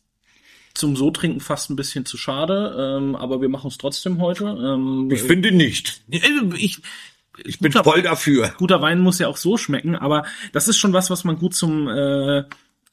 [0.73, 4.45] zum so trinken fast ein bisschen zu schade, ähm, aber wir machen es trotzdem heute.
[4.45, 6.01] Ähm, finde nicht.
[6.09, 6.19] äh,
[6.55, 6.79] ich,
[7.45, 8.53] Ich bin voll dafür.
[8.57, 11.55] guter Wein muss ja auch so schmecken, aber das ist schon was, was man gut
[11.55, 12.43] zum äh,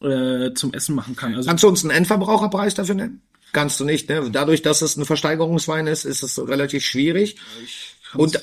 [0.01, 1.35] äh, zum Essen machen kann.
[1.35, 3.23] Also Kannst du uns einen Endverbraucherpreis dafür nennen?
[3.53, 4.29] Kannst du nicht, ne?
[4.31, 7.37] Dadurch, dass es ein Versteigerungswein ist, ist es relativ schwierig.
[8.15, 8.39] Und,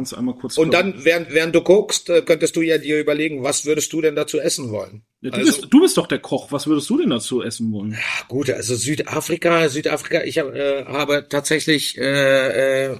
[0.00, 0.56] kannst du einmal kurz.
[0.56, 4.00] und dann, während, während du guckst, äh, könntest du ja dir überlegen, was würdest du
[4.00, 5.02] denn dazu essen wollen?
[5.20, 6.50] Ja, du, also- bist, du bist doch der Koch.
[6.52, 7.98] Was würdest du denn dazu essen wollen?
[8.00, 12.96] Ach, Gut, also Südafrika, Südafrika, ich hab, äh, habe tatsächlich, äh, äh,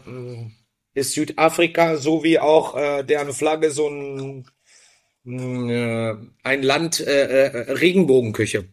[0.92, 4.44] ist Südafrika so wie auch äh, deren Flagge so ein,
[5.24, 8.68] äh, ein Land äh, äh, Regenbogenküche.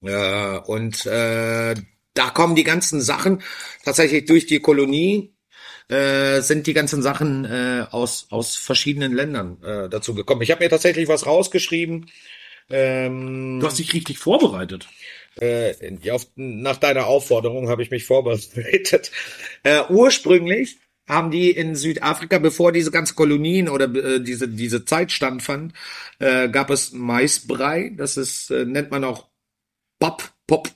[0.00, 1.74] Und äh,
[2.14, 3.42] da kommen die ganzen Sachen
[3.84, 5.34] tatsächlich durch die Kolonie
[5.90, 10.42] äh, sind die ganzen Sachen äh, aus, aus verschiedenen Ländern äh, dazu gekommen.
[10.42, 12.10] Ich habe mir tatsächlich was rausgeschrieben.
[12.70, 14.88] Ähm, Du hast dich richtig vorbereitet.
[15.40, 15.74] äh,
[16.10, 19.10] auf, nach deiner Aufforderung habe ich mich vorbereitet.
[19.62, 25.12] Äh, ursprünglich haben die in Südafrika, bevor diese ganzen Kolonien oder äh, diese diese Zeit
[25.12, 25.74] stattfand,
[26.18, 27.92] äh, gab es Maisbrei.
[27.96, 29.28] Das ist äh, nennt man auch
[29.98, 30.70] Pop Pop.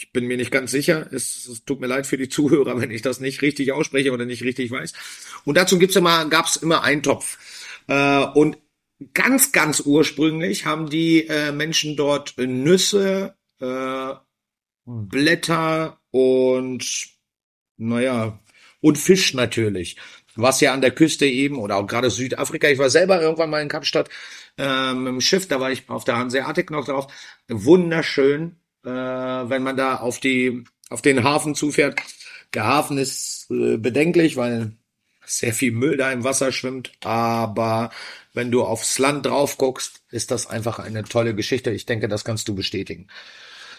[0.00, 1.06] Ich bin mir nicht ganz sicher.
[1.12, 4.24] Es, es tut mir leid für die Zuhörer, wenn ich das nicht richtig ausspreche oder
[4.24, 4.94] nicht richtig weiß.
[5.44, 7.38] Und dazu gibt's immer gab's immer einen Topf.
[7.86, 8.56] Äh, und
[9.12, 14.14] ganz ganz ursprünglich haben die äh, Menschen dort Nüsse, äh,
[14.86, 17.10] Blätter und
[17.76, 18.40] naja,
[18.80, 19.96] und Fisch natürlich.
[20.34, 23.60] Was ja an der Küste eben, oder auch gerade Südafrika, ich war selber irgendwann mal
[23.60, 24.08] in Kapstadt
[24.56, 27.12] äh, mit dem Schiff, da war ich auf der Hanseatic noch drauf.
[27.48, 32.00] Wunderschön, äh, wenn man da auf die auf den Hafen zufährt.
[32.52, 34.72] Der Hafen ist äh, bedenklich, weil
[35.24, 37.90] sehr viel Müll da im Wasser schwimmt, aber
[38.34, 41.70] wenn du aufs Land drauf guckst, ist das einfach eine tolle Geschichte.
[41.70, 43.06] Ich denke, das kannst du bestätigen.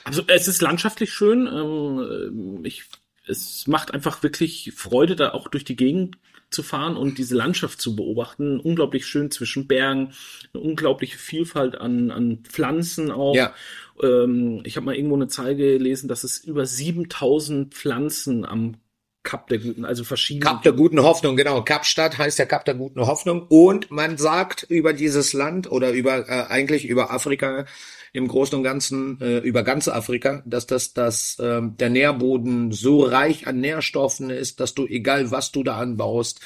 [0.05, 1.47] Also es ist landschaftlich schön.
[1.47, 2.85] Ähm, ich,
[3.27, 6.17] es macht einfach wirklich Freude, da auch durch die Gegend
[6.51, 8.59] zu fahren und diese Landschaft zu beobachten.
[8.59, 10.13] Unglaublich schön zwischen Bergen,
[10.53, 13.35] eine unglaubliche Vielfalt an, an Pflanzen auch.
[13.35, 13.53] Ja.
[14.01, 18.75] Ähm, ich habe mal irgendwo eine Zahl gelesen, dass es über 7000 Pflanzen am
[19.23, 20.45] Kap der Guten, also verschiedene.
[20.45, 21.63] Kap der guten Hoffnung, genau.
[21.63, 23.45] Kapstadt heißt ja Kap der guten Hoffnung.
[23.49, 27.65] Und man sagt über dieses Land oder über äh, eigentlich über Afrika
[28.13, 33.03] im Großen und Ganzen, äh, über ganz Afrika, dass das, dass ähm, der Nährboden so
[33.03, 36.41] reich an Nährstoffen ist, dass du, egal was du da anbaust,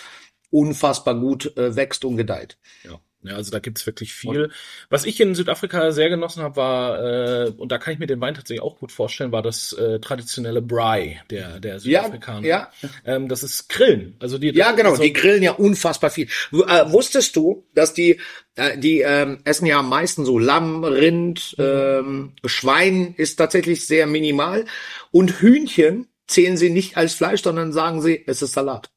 [0.52, 2.58] unfassbar gut äh, wächst und gedeiht.
[2.84, 3.00] Ja.
[3.28, 4.52] Ja, also da gibt's wirklich viel.
[4.90, 7.04] Was ich in Südafrika sehr genossen habe, war,
[7.48, 10.00] äh, und da kann ich mir den Wein tatsächlich auch gut vorstellen, war das äh,
[10.00, 12.46] traditionelle Braai der, der Südafrikaner.
[12.48, 12.72] ja.
[13.06, 14.16] Ähm, das ist Grillen.
[14.20, 16.28] Also die, Ja, genau, also, die grillen ja unfassbar viel.
[16.52, 18.20] W- Äh, wusstest du, dass die,
[18.56, 24.08] äh, die ähm, essen ja am meisten so Lamm, Rind, ähm, Schwein ist tatsächlich sehr
[24.08, 24.66] minimal
[25.12, 28.90] und Hühnchen zählen sie nicht als Fleisch, sondern sagen sie, es ist Salat.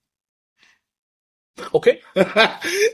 [1.73, 2.01] Okay.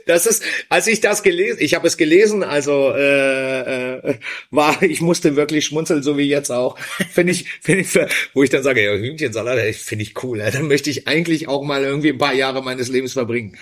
[0.05, 4.19] Das ist, als ich das gelesen, ich habe es gelesen, also äh, äh,
[4.51, 6.77] war, ich musste wirklich schmunzeln, so wie jetzt auch.
[6.77, 7.89] Finde ich, finde ich,
[8.33, 10.39] wo ich dann sage, ja, Hühnchensalat, finde ich cool.
[10.39, 13.57] Ja, dann möchte ich eigentlich auch mal irgendwie ein paar Jahre meines Lebens verbringen.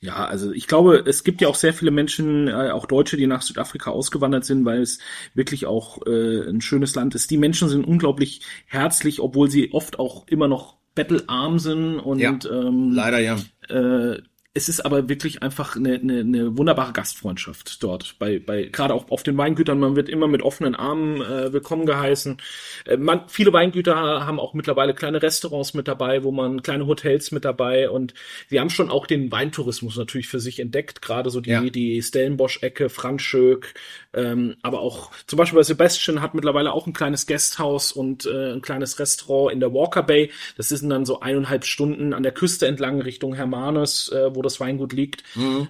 [0.00, 3.26] Ja, also ich glaube, es gibt ja auch sehr viele Menschen, äh, auch Deutsche, die
[3.26, 4.98] nach Südafrika ausgewandert sind, weil es
[5.34, 7.30] wirklich auch äh, ein schönes Land ist.
[7.30, 12.36] Die Menschen sind unglaublich herzlich, obwohl sie oft auch immer noch bettelarm sind und Ja.
[12.50, 13.36] ähm, Leider ja.
[13.68, 14.18] äh,
[14.56, 18.16] es ist aber wirklich einfach eine, eine, eine wunderbare Gastfreundschaft dort.
[18.18, 21.84] Bei, bei gerade auch auf den Weingütern, man wird immer mit offenen Armen äh, willkommen
[21.84, 22.38] geheißen.
[22.86, 27.32] Äh, man, viele Weingüter haben auch mittlerweile kleine Restaurants mit dabei, wo man kleine Hotels
[27.32, 28.14] mit dabei und
[28.48, 31.60] sie haben schon auch den Weintourismus natürlich für sich entdeckt, gerade so die, Ja.
[31.60, 33.74] die Stellenbosch-Ecke, Franschöck,
[34.14, 38.52] ähm, aber auch zum Beispiel bei Sebastian hat mittlerweile auch ein kleines Gasthaus und äh,
[38.54, 40.30] ein kleines Restaurant in der Walker Bay.
[40.56, 44.60] Das sind dann so eineinhalb Stunden an der Küste entlang Richtung Hermanus, äh, wo das
[44.60, 45.24] Weingut liegt.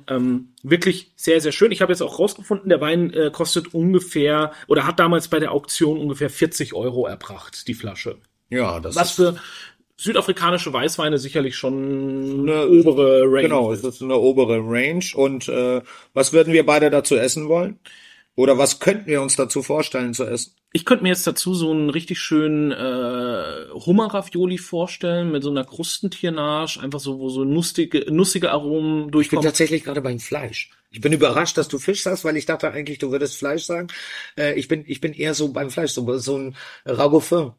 [0.09, 1.73] Ähm, wirklich sehr, sehr schön.
[1.73, 5.53] Ich habe jetzt auch rausgefunden, der Wein äh, kostet ungefähr oder hat damals bei der
[5.53, 8.19] Auktion ungefähr 40 Euro erbracht, die Flasche.
[8.51, 9.37] Ja, das Was ist, für
[9.97, 13.43] südafrikanische Weißweine sicherlich schon eine obere Range.
[13.43, 15.05] genau, es ist eine obere Range.
[15.15, 15.81] Und äh,
[16.15, 17.79] was würden wir beide dazu essen wollen?
[18.37, 20.53] Oder was könnten wir uns dazu vorstellen zu essen?
[20.73, 25.65] Ich könnte mir jetzt dazu so einen richtig schönen äh, Hummer-Ravioli vorstellen mit so einer
[25.65, 29.45] Krustentiernage, einfach so, wo so nussige, nussige Aromen Ich bin durchkommen.
[29.45, 30.71] tatsächlich gerade beim Fleisch.
[30.91, 33.89] Ich bin überrascht, dass du Fisch sagst, weil ich dachte eigentlich, du würdest Fleisch sagen.
[34.37, 37.53] Äh, ich bin, ich bin eher so beim Fleisch, so, so ein Ragoufin.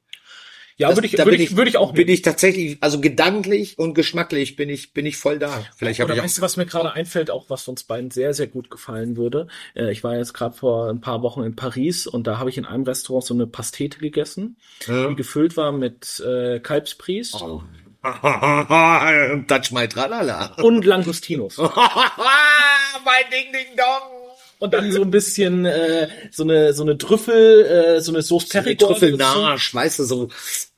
[0.77, 2.13] Ja, würde ich, da würde bin ich, würde ich auch bin nehmen.
[2.13, 5.65] ich tatsächlich, also gedanklich und geschmacklich bin ich, bin ich voll da.
[5.75, 8.45] Vielleicht habe ich weißt du, was mir gerade einfällt, auch was uns beiden sehr, sehr
[8.45, 9.47] gut gefallen würde?
[9.75, 12.59] Äh, ich war jetzt gerade vor ein paar Wochen in Paris und da habe ich
[12.59, 17.63] in einem Restaurant so eine Pastete gegessen, die gefüllt war mit äh, Kalbspries Oh.
[19.47, 20.53] Touch my tralala.
[20.61, 21.57] und Langostinos.
[21.57, 24.26] mein Ding Ding Dong.
[24.59, 28.45] Und dann so ein bisschen äh, so eine so eine Trüffel, äh, so eine Sauce
[28.45, 28.91] Die Perigord.
[28.91, 30.29] Trüffelnarsch, weißt du, so.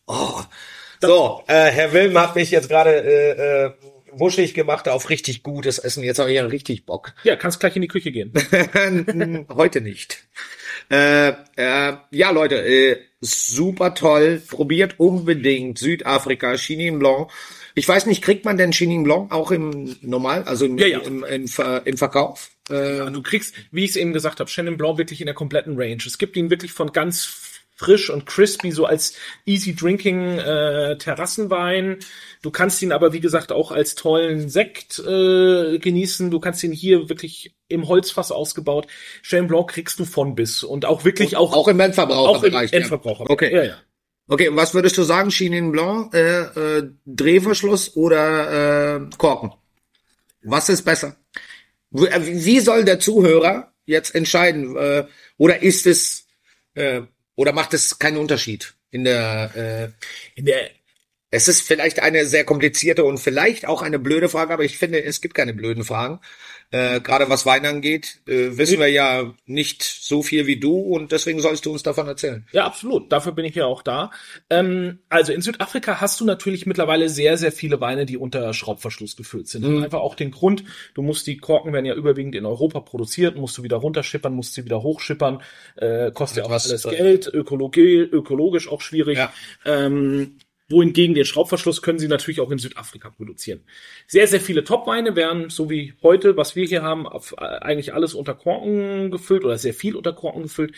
[0.08, 0.42] Oh.
[1.02, 3.72] So, äh, Herr Wilm hat mich jetzt gerade äh, äh,
[4.12, 6.04] wuschig gemacht auf richtig gutes Essen.
[6.04, 7.14] Jetzt habe ich ja richtig Bock.
[7.24, 8.34] Ja, kannst gleich in die Küche gehen.
[9.50, 10.28] Heute nicht.
[10.92, 14.42] Äh, äh, ja, Leute, äh, super toll.
[14.46, 17.32] Probiert unbedingt Südafrika, Chenin Blanc.
[17.80, 21.00] Ich weiß nicht, kriegt man denn Chenin Blanc auch im Normal, also im, Ja, ja.
[21.00, 22.50] Im, im, Ver- im Verkauf?
[22.70, 25.34] Äh, Ja, du kriegst, wie ich es eben gesagt habe, Chenin Blanc wirklich in der
[25.34, 26.04] kompletten Range.
[26.06, 27.26] Es gibt ihn wirklich von ganz
[27.78, 29.14] frisch und crispy, so als
[29.46, 32.00] easy drinking äh, Terrassenwein.
[32.42, 36.30] Du kannst ihn aber, wie gesagt, auch als tollen Sekt äh, genießen.
[36.30, 38.88] Du kannst ihn hier wirklich im Holzfass ausgebaut.
[39.24, 42.70] Chenin Blanc kriegst du von bis und auch wirklich auch auch im Endverbraucherbereich.
[42.72, 43.30] Auch im Endverbraucher.
[43.30, 43.56] Okay.
[43.56, 43.78] Ja, ja.
[44.32, 49.54] Okay, was würdest du sagen, Chenin Blanc, äh, äh, Drehverschluss oder äh, Korken?
[50.44, 51.16] Was ist besser?
[51.96, 54.78] Äh, wie soll der Zuhörer jetzt entscheiden?
[54.78, 55.06] Äh,
[55.38, 56.28] oder ist es
[56.76, 57.02] äh,
[57.36, 60.70] oder macht es keinen Unterschied in der äh, in der
[61.32, 65.04] es ist vielleicht eine sehr komplizierte und vielleicht auch eine blöde Frage, aber ich finde,
[65.04, 66.20] es gibt keine blöden Fragen.
[66.72, 71.12] Äh, Gerade was Wein angeht, äh, wissen wir ja nicht so viel wie du und
[71.12, 72.46] deswegen sollst du uns davon erzählen.
[72.52, 73.12] Ja, absolut.
[73.12, 74.12] Dafür bin ich ja auch da.
[74.52, 79.16] Ähm, also in Südafrika hast du natürlich mittlerweile sehr, sehr viele Weine, die unter Schraubverschluss
[79.16, 79.68] gefüllt sind.
[79.68, 79.84] Mhm.
[79.84, 83.58] Einfach auch den Grund, du musst die Korken werden ja überwiegend in Europa produziert, musst
[83.58, 85.42] du wieder runterschippern, musst sie wieder hochschippern,
[85.78, 89.18] äh, kostet ja auch alles Geld, Ökologie, ökologisch auch schwierig.
[89.18, 89.34] Ja.
[89.66, 90.38] Ähm,
[90.70, 93.62] wohingegen den Schraubverschluss können sie natürlich auch in Südafrika produzieren.
[94.08, 97.94] Sehr, sehr viele Topweine werden, so wie heute, was wir hier haben, auf äh, eigentlich
[97.94, 100.74] alles unter Korken gefüllt oder sehr viel unter Korken gefüllt.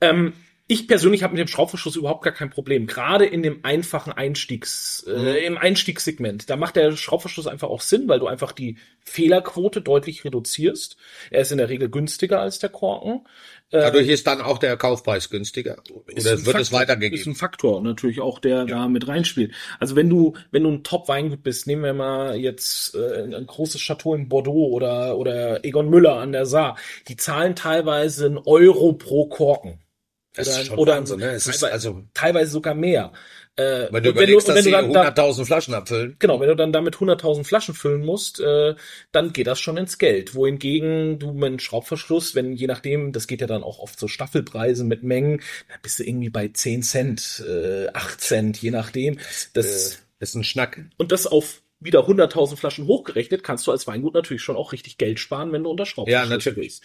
[0.00, 0.32] Ähm,
[0.70, 2.86] ich persönlich habe mit dem Schraubverschluss überhaupt gar kein Problem.
[2.86, 5.54] Gerade in dem einfachen Einstiegs, äh, mhm.
[5.54, 6.50] im Einstiegssegment.
[6.50, 10.98] Da macht der Schraubverschluss einfach auch Sinn, weil du einfach die Fehlerquote deutlich reduzierst.
[11.30, 13.26] Er ist in der Regel günstiger als der Korken.
[13.70, 15.78] Äh, Dadurch ist dann auch der Kaufpreis günstiger.
[15.90, 17.18] Oder wird Faktor, es weitergegeben?
[17.18, 18.64] Ist ein Faktor natürlich auch, der ja.
[18.66, 19.54] da mit reinspielt.
[19.80, 23.80] Also wenn du, wenn du ein Top-Weingut bist, nehmen wir mal jetzt äh, ein großes
[23.80, 26.76] Chateau in Bordeaux oder, oder Egon Müller an der Saar,
[27.08, 29.78] die zahlen teilweise einen Euro pro Korken.
[30.38, 31.30] Das oder, ist schon oder Wahnsinn, ne?
[31.32, 33.12] Es ist also teilweise sogar mehr.
[33.56, 36.14] Äh, wenn du überlegst, wenn du, dass sie 100.000 Flaschen abfüllen.
[36.20, 38.76] Genau, wenn du dann damit 100.000 Flaschen füllen musst, äh,
[39.10, 40.36] dann geht das schon ins Geld.
[40.36, 44.06] Wohingegen du mit einem Schraubverschluss, wenn je nachdem, das geht ja dann auch oft so
[44.06, 49.16] Staffelpreise mit Mengen, da bist du irgendwie bei 10 Cent, äh, 8 Cent, je nachdem.
[49.16, 50.80] Das, das äh, ist ein Schnack.
[50.96, 54.98] Und das auf wieder 100.000 Flaschen hochgerechnet, kannst du als Weingut natürlich schon auch richtig
[54.98, 56.80] Geld sparen, wenn du unter Schraubverschluss Ja, natürlich.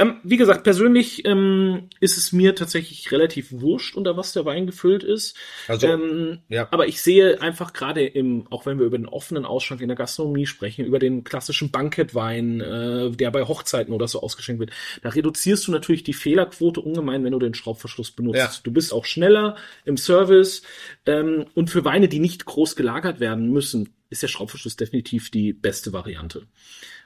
[0.00, 4.66] Ähm, wie gesagt, persönlich ähm, ist es mir tatsächlich relativ wurscht, unter was der Wein
[4.66, 5.36] gefüllt ist.
[5.68, 6.66] Also, ähm, ja.
[6.72, 9.96] Aber ich sehe einfach gerade im, auch wenn wir über den offenen Ausschank in der
[9.96, 15.10] Gastronomie sprechen, über den klassischen Bankettwein, äh, der bei Hochzeiten oder so ausgeschenkt wird, da
[15.10, 18.38] reduzierst du natürlich die Fehlerquote ungemein, wenn du den Schraubverschluss benutzt.
[18.38, 18.50] Ja.
[18.64, 20.62] Du bist auch schneller im Service
[21.06, 25.52] ähm, und für Weine, die nicht groß gelagert werden müssen, ist der Schraubverschluss definitiv die
[25.52, 26.46] beste Variante.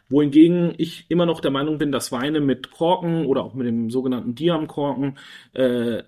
[0.09, 3.91] Wohingegen ich immer noch der Meinung bin, dass Weine mit Korken oder auch mit dem
[3.91, 5.19] sogenannten Diam-Korken
[5.55, 6.03] äh,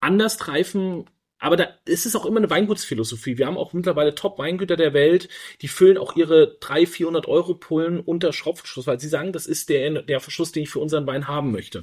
[0.00, 1.06] anders reifen
[1.42, 3.36] aber da ist es auch immer eine Weingutsphilosophie.
[3.36, 5.28] Wir haben auch mittlerweile Top-Weingüter der Welt,
[5.60, 9.68] die füllen auch ihre 300, 400 Euro Pullen unter Schraubverschluss, weil sie sagen, das ist
[9.68, 11.82] der, der Verschluss, den ich für unseren Wein haben möchte.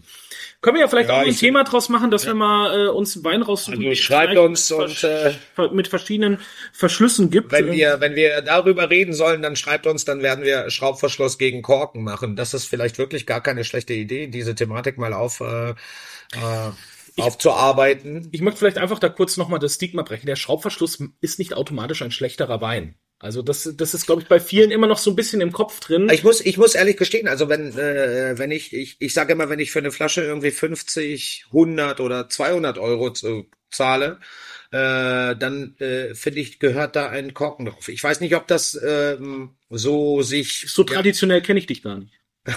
[0.62, 2.30] Können wir ja vielleicht ja, auch ein Thema draus machen, dass ja.
[2.30, 3.84] wir mal äh, uns Wein raussuchen.
[3.84, 5.34] Also schreibt uns und äh,
[5.74, 6.40] mit verschiedenen
[6.72, 7.52] Verschlüssen gibt.
[7.52, 11.64] Wenn wir, wenn wir darüber reden sollen, dann schreibt uns, dann werden wir Schraubverschluss gegen
[11.64, 12.38] Korken machen.
[12.38, 16.72] Das ist vielleicht wirklich gar keine schlechte Idee, diese Thematik mal auf äh, äh,
[17.16, 18.30] ich, aufzuarbeiten.
[18.32, 20.28] Ich möchte vielleicht einfach da kurz nochmal das Stigma brechen.
[20.28, 22.96] Der Schraubverschluss ist nicht automatisch ein schlechterer Wein.
[23.22, 25.82] Also das, das ist, glaube ich, bei vielen immer noch so ein bisschen im Kopf
[25.82, 26.10] drin.
[26.10, 29.50] Ich muss, ich muss ehrlich gestehen, also wenn, äh, wenn ich, ich, ich sage immer,
[29.50, 34.20] wenn ich für eine Flasche irgendwie 50, 100 oder 200 Euro zu, zahle,
[34.72, 37.88] äh, dann äh, finde ich, gehört da ein Korken drauf.
[37.88, 40.66] Ich weiß nicht, ob das ähm, so sich...
[40.70, 41.44] So traditionell ja.
[41.44, 42.20] kenne ich dich gar nicht.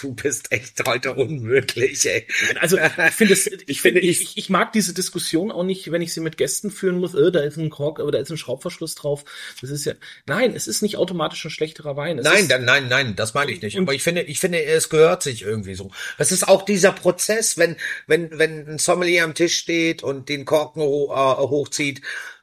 [0.00, 2.26] Du bist echt heute unmöglich, ey.
[2.60, 6.00] Also ich finde es, ich finde, ich, ich, ich mag diese Diskussion auch nicht, wenn
[6.00, 8.36] ich sie mit Gästen führen muss, äh, da ist ein Kork, aber da ist ein
[8.36, 9.24] Schraubverschluss drauf.
[9.60, 9.94] Das ist ja,
[10.26, 12.18] nein, es ist nicht automatisch ein schlechterer Wein.
[12.18, 13.78] Es nein, ist, dann, nein, nein, das meine ich nicht.
[13.78, 15.90] Aber ich finde, ich finde, es gehört sich irgendwie so.
[16.18, 20.44] Das ist auch dieser Prozess, wenn, wenn, wenn ein Sommelier am Tisch steht und den
[20.44, 22.00] Korken ho äh, hochzieht.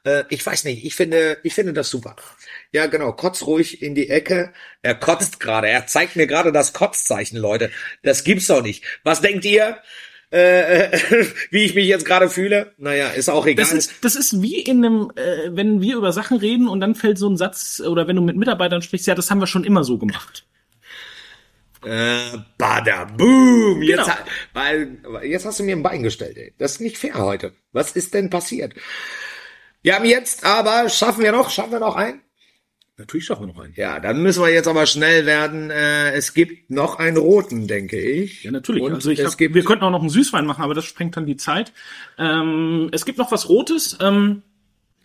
[0.08, 2.16] Äh, ich weiß nicht, ich finde, ich finde das super.
[2.72, 3.12] Ja, genau.
[3.12, 4.52] Kotz ruhig in die Ecke.
[4.82, 5.68] Er kotzt gerade.
[5.68, 7.70] Er zeigt mir gerade das Kotzzeichen, Leute.
[8.02, 8.84] Das gibt's doch nicht.
[9.04, 9.78] Was denkt ihr?
[10.30, 10.98] Äh,
[11.50, 12.72] wie ich mich jetzt gerade fühle.
[12.78, 13.64] Naja, ist auch egal.
[13.64, 16.94] Das ist, das ist wie in einem, äh, wenn wir über Sachen reden und dann
[16.94, 19.64] fällt so ein Satz, oder wenn du mit Mitarbeitern sprichst, ja, das haben wir schon
[19.64, 20.46] immer so gemacht.
[21.84, 23.82] Äh, bada boom.
[23.82, 24.16] Jetzt, genau.
[24.52, 26.52] weil, jetzt hast du mir ein Bein gestellt, ey.
[26.58, 27.52] Das ist nicht fair heute.
[27.72, 28.74] Was ist denn passiert?
[29.88, 32.20] Wir haben jetzt aber, schaffen wir noch, schaffen wir noch ein?
[32.98, 33.72] Natürlich schaffen wir noch einen.
[33.74, 35.70] Ja, dann müssen wir jetzt aber schnell werden.
[35.70, 38.44] Äh, es gibt noch einen roten, denke ich.
[38.44, 38.82] Ja, natürlich.
[38.82, 41.24] Und also ich hab, wir könnten auch noch einen Süßwein machen, aber das sprengt dann
[41.24, 41.72] die Zeit.
[42.18, 43.96] Ähm, es gibt noch was Rotes.
[44.02, 44.42] Ähm,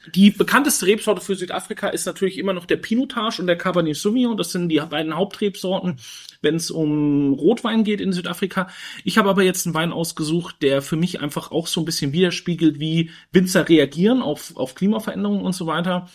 [0.08, 4.36] Die bekannteste Rebsorte für Südafrika ist natürlich immer noch der Pinotage und der Cabernet Sauvignon.
[4.36, 5.98] Das sind die beiden Hauptrebsorten,
[6.42, 8.68] wenn es um Rotwein geht in Südafrika.
[9.06, 12.12] Ich habe aber jetzt einen Wein ausgesucht, der für mich einfach auch so ein bisschen
[12.12, 16.10] widerspiegelt, wie Winzer reagieren auf, auf Klimaveränderungen und so weiter.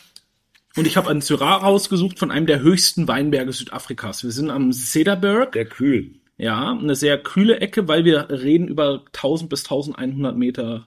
[0.77, 4.22] Und ich habe einen Syrah rausgesucht von einem der höchsten Weinberge Südafrikas.
[4.22, 5.53] Wir sind am Cederberg.
[5.53, 6.20] Der kühl.
[6.37, 10.87] Ja, eine sehr kühle Ecke, weil wir reden über 1000 bis 1100 Meter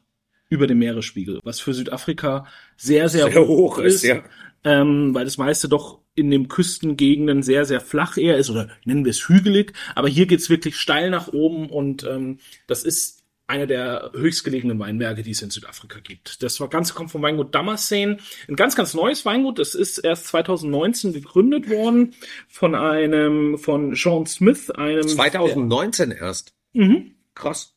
[0.52, 4.22] über dem Meeresspiegel, was für Südafrika sehr, sehr, Sehr hoch ist, ja.
[4.66, 9.06] ähm, weil das meiste doch in den Küstengegenden sehr, sehr flach eher ist oder nennen
[9.06, 9.72] wir es hügelig.
[9.96, 15.24] Aber hier geht's wirklich steil nach oben und ähm, das ist einer der höchstgelegenen Weinberge,
[15.24, 16.44] die es in Südafrika gibt.
[16.44, 18.18] Das Ganze kommt vom Weingut Damascene.
[18.50, 19.58] Ein ganz, ganz neues Weingut.
[19.58, 22.14] Das ist erst 2019 gegründet worden
[22.50, 26.54] von einem, von Sean Smith, einem 2019 erst.
[26.74, 27.16] Mhm.
[27.36, 27.76] Krass.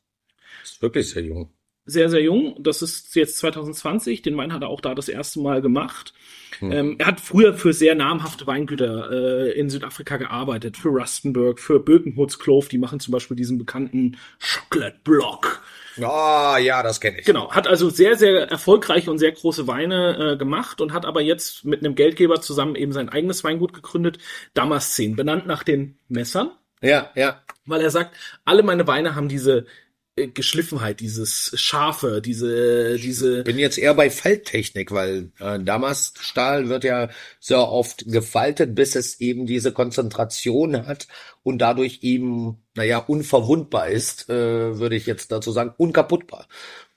[0.62, 1.53] Ist wirklich sehr jung.
[1.86, 2.56] Sehr, sehr jung.
[2.60, 4.22] Das ist jetzt 2020.
[4.22, 6.14] Den Wein hat er auch da das erste Mal gemacht.
[6.62, 10.76] Ähm, er hat früher für sehr namhafte Weingüter äh, in Südafrika gearbeitet.
[10.76, 12.68] Für Rustenburg, für Birkenhoods Clove.
[12.68, 15.62] Die machen zum Beispiel diesen bekannten Chocolate Block.
[16.02, 17.26] Ah, ja, das kenne ich.
[17.26, 21.20] Genau, hat also sehr, sehr erfolgreiche und sehr große Weine äh, gemacht und hat aber
[21.20, 24.18] jetzt mit einem Geldgeber zusammen eben sein eigenes Weingut gegründet,
[24.54, 27.42] Damascene, benannt nach den Messern, Ja, ja.
[27.66, 29.66] weil er sagt, alle meine Weine haben diese
[30.16, 37.08] Geschliffenheit, dieses Scharfe, diese, diese, Bin jetzt eher bei Falttechnik, weil äh, Damaststahl wird ja
[37.40, 41.08] sehr oft gefaltet, bis es eben diese Konzentration hat
[41.42, 46.46] und dadurch eben, naja, unverwundbar ist, äh, würde ich jetzt dazu sagen, unkaputtbar.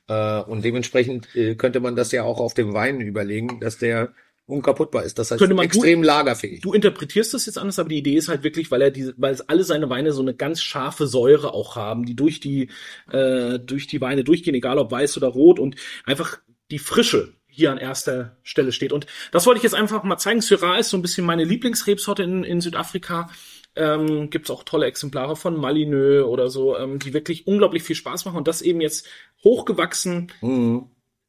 [0.07, 4.13] Äh, und dementsprechend äh, könnte man das ja auch auf dem Wein überlegen, dass der
[4.47, 5.19] unkaputtbar ist.
[5.19, 6.61] Das heißt, Könnte man extrem lagerfähig.
[6.61, 9.33] Du interpretierst das jetzt anders, aber die Idee ist halt wirklich, weil er diese, weil
[9.33, 12.69] es alle seine Weine so eine ganz scharfe Säure auch haben, die durch die
[13.11, 16.39] äh, durch die Weine durchgehen, egal ob weiß oder rot und einfach
[16.71, 18.93] die Frische hier an erster Stelle steht.
[18.93, 20.41] Und das wollte ich jetzt einfach mal zeigen.
[20.41, 23.29] Syrah ist so ein bisschen meine Lieblingsrebsorte in, in Südafrika.
[23.75, 27.95] Ähm, Gibt es auch tolle Exemplare von Malineux oder so, ähm, die wirklich unglaublich viel
[27.95, 28.37] Spaß machen.
[28.37, 29.07] Und das eben jetzt
[29.43, 30.85] hochgewachsen Mhm.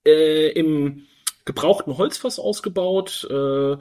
[0.07, 1.07] äh, im
[1.49, 3.27] gebrauchten Holzfass ausgebaut.
[3.29, 3.77] Äh,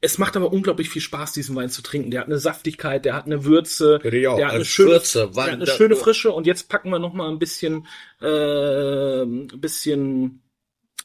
[0.00, 2.10] es macht aber unglaublich viel Spaß, diesen Wein zu trinken.
[2.10, 4.02] Der hat eine Saftigkeit, der hat eine Würze, auch.
[4.02, 6.32] der hat eine Als schöne, Würze, der hat eine schöne Frische.
[6.32, 7.86] Und jetzt packen wir noch mal ein bisschen,
[8.20, 10.42] äh, ein bisschen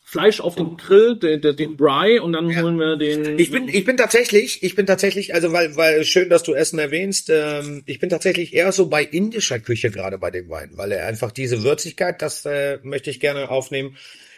[0.03, 3.37] Fleisch auf den Grill, den, den, den Bry, und dann holen wir den.
[3.37, 6.79] Ich bin, ich bin tatsächlich, ich bin tatsächlich, also weil, weil schön, dass du Essen
[6.79, 7.29] erwähnst.
[7.29, 11.07] Ähm, ich bin tatsächlich eher so bei indischer Küche gerade bei dem Wein, weil er
[11.07, 13.97] einfach diese Würzigkeit, das äh, möchte ich gerne aufnehmen.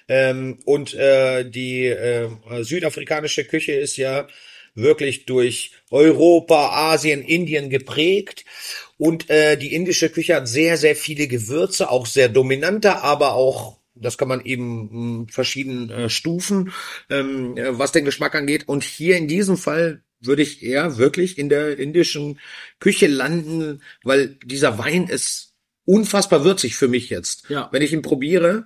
[0.10, 2.30] Ähm, und äh, die äh,
[2.62, 4.28] südafrikanische Küche ist ja
[4.76, 8.43] wirklich durch Europa, Asien, Indien geprägt.
[8.98, 13.80] Und äh, die indische Küche hat sehr, sehr viele Gewürze, auch sehr dominante, aber auch
[14.02, 16.72] das kann man eben mh, verschiedenen äh, Stufen,
[17.10, 18.67] ähm, äh, was den Geschmack angeht.
[18.67, 22.39] Und hier in diesem Fall würde ich eher wirklich in der indischen
[22.80, 27.50] Küche landen, weil dieser Wein ist unfassbar würzig für mich jetzt.
[27.50, 27.69] Ja.
[27.72, 28.65] Wenn ich ihn probiere,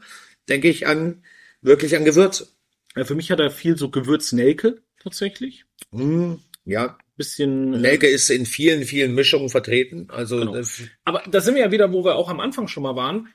[0.49, 1.23] denke ich an
[1.61, 2.47] wirklich an Gewürze.
[2.95, 5.65] Ja, für mich hat er viel so Gewürznelke tatsächlich.
[5.91, 7.73] Mm, ja, Bisschen.
[7.73, 10.07] äh, Nelke ist in vielen, vielen Mischungen vertreten.
[10.09, 10.61] Also Genau.
[11.05, 13.29] Aber da sind wir ja wieder, wo wir auch am Anfang schon mal waren.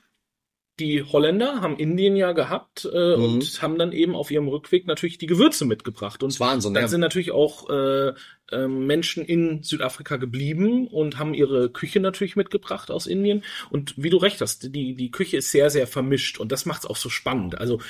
[0.79, 3.23] Die Holländer haben Indien ja gehabt äh, Mhm.
[3.25, 6.23] und haben dann eben auf ihrem Rückweg natürlich die Gewürze mitgebracht.
[6.23, 6.89] Und Das Wahnsinn, dann ja.
[6.89, 8.13] sind natürlich auch äh,
[8.51, 13.45] ähm, Menschen in Südafrika geblieben und haben ihre Küche natürlich mitgebracht aus Indien.
[13.71, 16.85] Und wie du recht hast, die, die Küche ist sehr, sehr vermischt und das macht
[16.85, 17.59] es auch so spannend.
[17.59, 17.81] Also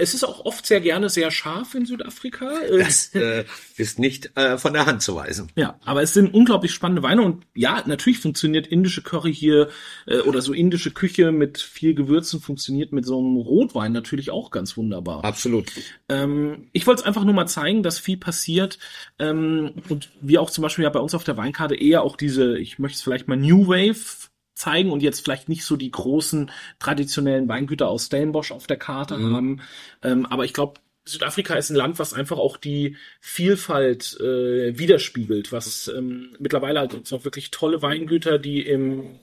[0.00, 2.50] es ist auch oft sehr gerne sehr scharf in Südafrika.
[2.60, 3.44] Äh, das äh,
[3.76, 5.50] ist nicht äh, von der Hand zu weisen.
[5.56, 9.68] ja, aber es sind unglaublich spannende Weine und ja, natürlich funktioniert indische Curry hier
[10.06, 14.50] äh, oder so indische Küche mit viel Gewürzen funktioniert mit so einem Rotwein natürlich auch
[14.50, 15.24] ganz wunderbar.
[15.24, 15.70] Absolut.
[16.08, 18.78] Ähm, ich wollte es einfach nur mal zeigen, dass viel passiert
[19.18, 22.58] ähm, und wir auch zum Beispiel ja bei uns auf der Weinkarte eher auch diese,
[22.58, 24.19] ich möchte es vielleicht mal New Wave
[24.60, 29.16] zeigen und jetzt vielleicht nicht so die großen traditionellen Weingüter aus Stellenbosch auf der Karte
[29.18, 29.62] haben.
[30.02, 35.50] Ähm, aber ich glaube, Südafrika ist ein Land, was einfach auch die Vielfalt äh, widerspiegelt,
[35.50, 39.18] was ähm, mittlerweile halt gibt's auch wirklich tolle Weingüter, die im,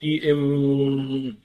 [0.00, 1.36] die im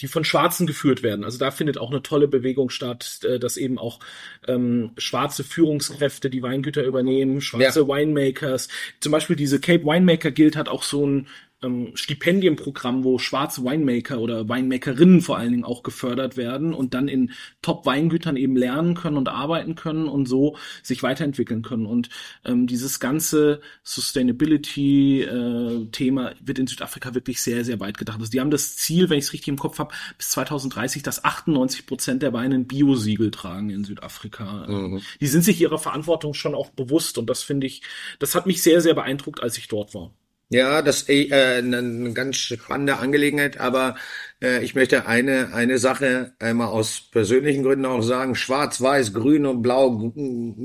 [0.00, 1.24] die von Schwarzen geführt werden.
[1.24, 3.98] Also da findet auch eine tolle Bewegung statt, äh, dass eben auch
[4.46, 8.68] ähm, schwarze Führungskräfte die Weingüter übernehmen, schwarze Winemakers.
[9.00, 11.26] Zum Beispiel diese Cape Winemaker Guild hat auch so ein
[11.62, 17.08] ähm, Stipendienprogramm, wo schwarze Winemaker oder Winemakerinnen vor allen Dingen auch gefördert werden und dann
[17.08, 17.32] in
[17.62, 21.86] Top-Weingütern eben lernen können und arbeiten können und so sich weiterentwickeln können.
[21.86, 22.10] Und
[22.44, 28.20] ähm, dieses ganze Sustainability-Thema äh, wird in Südafrika wirklich sehr, sehr weit gedacht.
[28.20, 31.24] Also die haben das Ziel, wenn ich es richtig im Kopf habe, bis 2030, dass
[31.24, 34.66] 98 Prozent der Weine ein Biosiegel tragen in Südafrika.
[34.68, 35.02] Mhm.
[35.20, 37.82] Die sind sich ihrer Verantwortung schon auch bewusst und das finde ich,
[38.18, 40.12] das hat mich sehr, sehr beeindruckt, als ich dort war.
[40.50, 43.96] Ja, das ist äh, eine, eine ganz spannende Angelegenheit, aber
[44.40, 48.34] äh, ich möchte eine, eine Sache einmal aus persönlichen Gründen auch sagen.
[48.34, 50.10] Schwarz, weiß, grün und blau,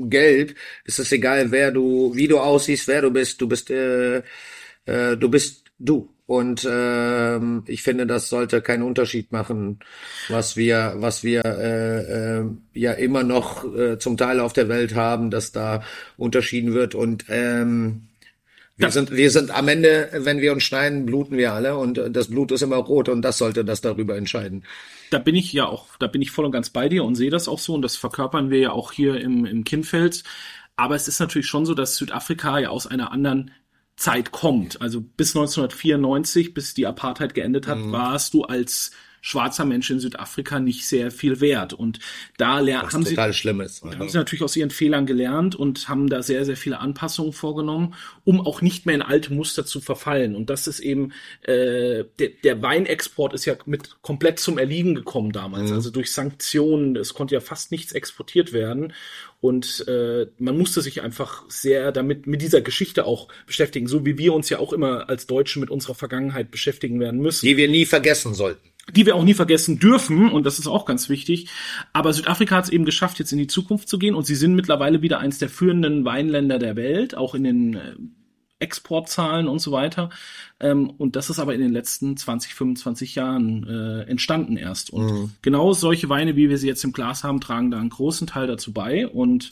[0.08, 0.54] gelb.
[0.84, 3.40] ist Es egal, wer du, wie du aussiehst, wer du bist.
[3.42, 4.22] Du bist, äh,
[4.86, 6.10] äh, du bist du.
[6.26, 7.38] Und äh,
[7.70, 9.80] ich finde, das sollte keinen Unterschied machen,
[10.30, 14.94] was wir, was wir äh, äh, ja immer noch äh, zum Teil auf der Welt
[14.94, 15.82] haben, dass da
[16.16, 16.94] unterschieden wird.
[16.94, 18.08] Und ähm,
[18.76, 22.28] wir sind, wir sind am Ende, wenn wir uns schneiden, bluten wir alle und das
[22.28, 24.64] Blut ist immer rot und das sollte das darüber entscheiden.
[25.10, 27.30] Da bin ich ja auch, da bin ich voll und ganz bei dir und sehe
[27.30, 30.24] das auch so und das verkörpern wir ja auch hier im, im Kindfeld.
[30.76, 33.52] Aber es ist natürlich schon so, dass Südafrika ja aus einer anderen
[33.96, 34.80] Zeit kommt.
[34.80, 37.92] Also bis 1994, bis die Apartheid geendet hat, mhm.
[37.92, 38.90] warst du als
[39.24, 41.72] schwarzer Mensch in Südafrika nicht sehr viel wert.
[41.72, 41.98] Und
[42.36, 43.82] da lernen, haben sie, schlimm ist.
[43.82, 47.94] haben sie natürlich aus ihren Fehlern gelernt und haben da sehr, sehr viele Anpassungen vorgenommen,
[48.24, 50.36] um auch nicht mehr in alte Muster zu verfallen.
[50.36, 55.32] Und das ist eben, äh, der, der Weinexport ist ja mit komplett zum Erliegen gekommen
[55.32, 55.70] damals.
[55.70, 55.76] Mhm.
[55.76, 58.92] Also durch Sanktionen, es konnte ja fast nichts exportiert werden.
[59.40, 64.18] Und äh, man musste sich einfach sehr damit mit dieser Geschichte auch beschäftigen, so wie
[64.18, 67.46] wir uns ja auch immer als Deutsche mit unserer Vergangenheit beschäftigen werden müssen.
[67.46, 70.84] Die wir nie vergessen sollten die wir auch nie vergessen dürfen, und das ist auch
[70.84, 71.48] ganz wichtig.
[71.92, 74.54] Aber Südafrika hat es eben geschafft, jetzt in die Zukunft zu gehen, und sie sind
[74.54, 77.94] mittlerweile wieder eins der führenden Weinländer der Welt, auch in den äh,
[78.58, 80.10] Exportzahlen und so weiter.
[80.60, 84.90] Ähm, und das ist aber in den letzten 20, 25 Jahren äh, entstanden erst.
[84.90, 85.30] Und mhm.
[85.42, 88.46] genau solche Weine, wie wir sie jetzt im Glas haben, tragen da einen großen Teil
[88.46, 89.06] dazu bei.
[89.06, 89.50] Und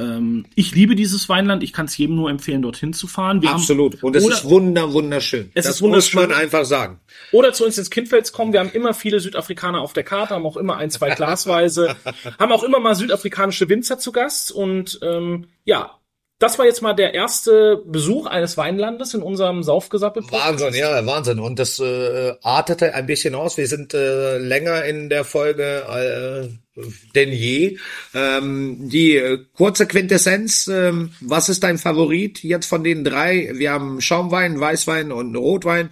[0.00, 1.62] ähm, ich liebe dieses Weinland.
[1.62, 3.42] Ich kann es jedem nur empfehlen, dorthin zu fahren.
[3.42, 3.94] Wir Absolut.
[3.94, 5.50] Haben, Und es oder, ist wunder, wunderschön.
[5.54, 6.20] Es das ist wunderschön.
[6.20, 7.00] muss man einfach sagen.
[7.32, 8.52] Oder zu uns ins Kindfels kommen.
[8.52, 11.96] Wir haben immer viele Südafrikaner auf der Karte, haben auch immer ein, zwei Glasweise,
[12.38, 14.52] haben auch immer mal südafrikanische Winzer zu Gast.
[14.52, 15.99] Und ähm, ja,
[16.40, 20.24] das war jetzt mal der erste Besuch eines Weinlandes in unserem Saufgesappel.
[20.30, 21.38] Wahnsinn, ja, Wahnsinn.
[21.38, 23.58] Und das äh, artete ein bisschen aus.
[23.58, 26.80] Wir sind äh, länger in der Folge äh,
[27.14, 27.78] denn je.
[28.14, 33.50] Ähm, die äh, kurze Quintessenz, äh, was ist dein Favorit jetzt von den drei?
[33.52, 35.90] Wir haben Schaumwein, Weißwein und Rotwein.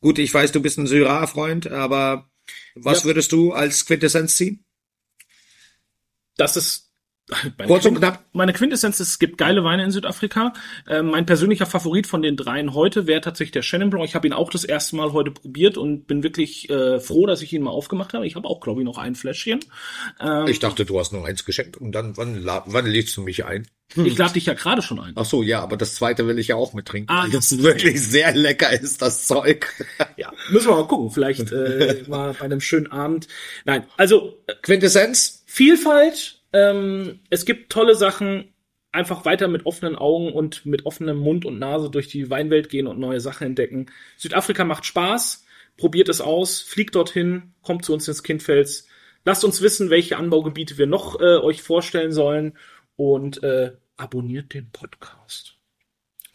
[0.00, 2.30] Gut, ich weiß, du bist ein Syrah-Freund, aber
[2.76, 3.04] was ja.
[3.06, 4.64] würdest du als Quintessenz ziehen?
[6.36, 6.91] Das ist
[7.58, 8.24] meine Kurz und knapp.
[8.32, 10.52] Meine Quintessenz ist, es gibt geile Weine in Südafrika.
[10.88, 14.06] Äh, mein persönlicher Favorit von den dreien heute wäre tatsächlich der Chenin Blanc.
[14.06, 17.42] Ich habe ihn auch das erste Mal heute probiert und bin wirklich äh, froh, dass
[17.42, 18.26] ich ihn mal aufgemacht habe.
[18.26, 19.60] Ich habe auch, glaube ich, noch ein Fläschchen.
[20.20, 23.44] Ähm, ich dachte, du hast nur eins geschenkt und dann, wann, wann lädst du mich
[23.44, 23.66] ein?
[23.94, 24.06] Hm.
[24.06, 25.12] Ich lade dich ja gerade schon ein.
[25.16, 27.14] Ach so, ja, aber das zweite will ich ja auch mittrinken.
[27.14, 29.66] Ah, das ist wirklich sehr lecker ist, das Zeug.
[30.16, 31.10] ja, müssen wir mal gucken.
[31.10, 33.28] Vielleicht äh, mal bei einem schönen Abend.
[33.64, 35.42] Nein, also Quintessenz.
[35.46, 38.52] Vielfalt, ähm, es gibt tolle Sachen,
[38.92, 42.86] einfach weiter mit offenen Augen und mit offenem Mund und Nase durch die Weinwelt gehen
[42.86, 43.86] und neue Sachen entdecken.
[44.18, 45.44] Südafrika macht Spaß,
[45.78, 48.86] probiert es aus, fliegt dorthin, kommt zu uns ins Kindfels.
[49.24, 52.58] Lasst uns wissen, welche Anbaugebiete wir noch äh, euch vorstellen sollen
[52.96, 55.54] und äh, abonniert den Podcast.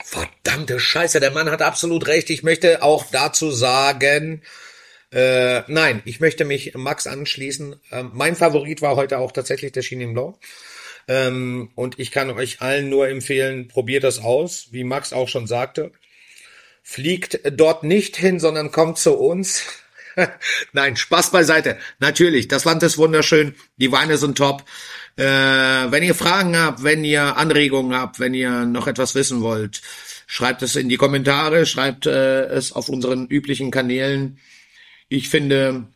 [0.04, 2.30] Verdammte Scheiße, der Mann hat absolut recht.
[2.30, 4.42] Ich möchte auch dazu sagen,
[5.12, 7.80] äh, nein, ich möchte mich Max anschließen.
[7.92, 10.36] Ähm, mein Favorit war heute auch tatsächlich der Chenin Blanc.
[11.08, 15.48] Ähm, und ich kann euch allen nur empfehlen, probiert das aus, wie Max auch schon
[15.48, 15.92] sagte.
[16.84, 19.64] Fliegt dort nicht hin, sondern kommt zu uns.
[20.74, 21.78] Nein, Spaß beiseite.
[22.00, 24.64] Natürlich, das Land ist wunderschön, die Weine sind top.
[25.16, 29.82] Äh, wenn ihr Fragen habt, wenn ihr Anregungen habt, wenn ihr noch etwas wissen wollt,
[30.28, 34.40] schreibt es in die Kommentare, schreibt äh, es auf unseren üblichen Kanälen.
[35.10, 35.88] Ich finde,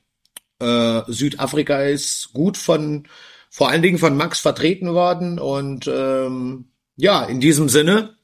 [0.60, 3.08] äh, Südafrika ist gut von,
[3.50, 8.18] vor allen Dingen von Max vertreten worden und ähm, ja, in diesem Sinne,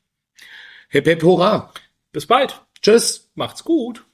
[0.90, 1.74] hip hip hurra.
[2.12, 2.62] Bis bald.
[2.82, 3.30] Tschüss.
[3.36, 4.07] Macht's gut.